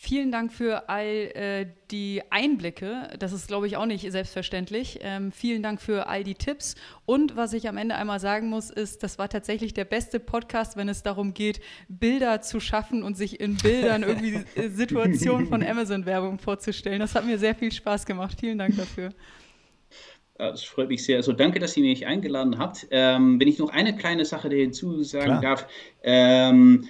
[0.00, 3.08] Vielen Dank für all äh, die Einblicke.
[3.18, 5.00] Das ist, glaube ich, auch nicht selbstverständlich.
[5.02, 6.76] Ähm, vielen Dank für all die Tipps.
[7.04, 10.76] Und was ich am Ende einmal sagen muss, ist, das war tatsächlich der beste Podcast,
[10.76, 16.38] wenn es darum geht, Bilder zu schaffen und sich in Bildern irgendwie Situationen von Amazon-Werbung
[16.38, 17.00] vorzustellen.
[17.00, 18.38] Das hat mir sehr viel Spaß gemacht.
[18.38, 19.10] Vielen Dank dafür.
[20.36, 21.16] Das freut mich sehr.
[21.16, 22.86] Also danke, dass ihr mich eingeladen habt.
[22.92, 25.40] Ähm, wenn ich noch eine kleine Sache hinzu sagen Klar.
[25.40, 25.66] darf.
[26.04, 26.86] Ähm,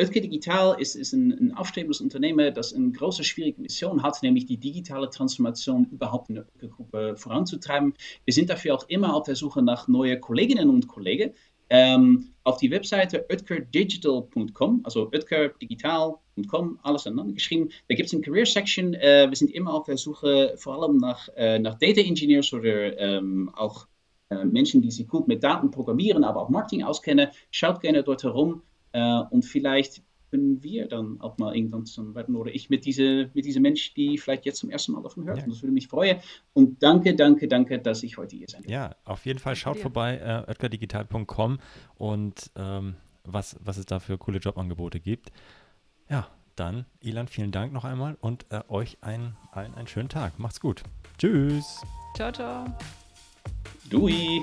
[0.00, 4.46] Oetker Digital ist, ist ein, ein, aufstrebendes Unternehmen, das eine große, schwierige Mission hat, nämlich
[4.46, 7.94] die digitale Transformation überhaupt in der Oetker-Gruppe voranzutreiben.
[8.24, 11.32] Wir sind dafür auch immer auf der Suche nach neuen Kolleginnen und Kollegen.
[11.72, 17.68] Ähm, auf die Webseite oetkerdigital.com, also oetkerdigital.com, alles aneinander geschrieben.
[17.88, 18.94] Da gibt es eine Career Section.
[18.94, 22.98] Äh, wir sind immer auf der Suche vor allem nach, äh, nach Data Engineers oder
[22.98, 23.86] ähm, auch
[24.30, 27.28] äh, Menschen, die sich gut mit Daten programmieren, aber auch Marketing auskennen.
[27.52, 28.62] Schaut gerne dort herum.
[28.92, 33.44] Äh, und vielleicht können wir dann auch mal irgendwann zusammenarbeiten oder ich mit diesem mit
[33.44, 35.38] diese Mensch, die vielleicht jetzt zum ersten Mal davon hört.
[35.38, 35.46] Ja.
[35.46, 36.18] das würde mich freuen.
[36.52, 38.70] Und danke, danke, danke, dass ich heute hier sein darf.
[38.70, 41.58] Ja, auf jeden Fall schaut vorbei, äh, oetkerdigital.com
[41.96, 45.30] und ähm, was, was es da für coole Jobangebote gibt.
[46.08, 50.38] Ja, dann, Ilan, vielen Dank noch einmal und äh, euch einen, allen einen schönen Tag.
[50.38, 50.82] Macht's gut.
[51.18, 51.82] Tschüss.
[52.14, 52.66] Ciao, ciao.
[53.88, 54.42] Dui.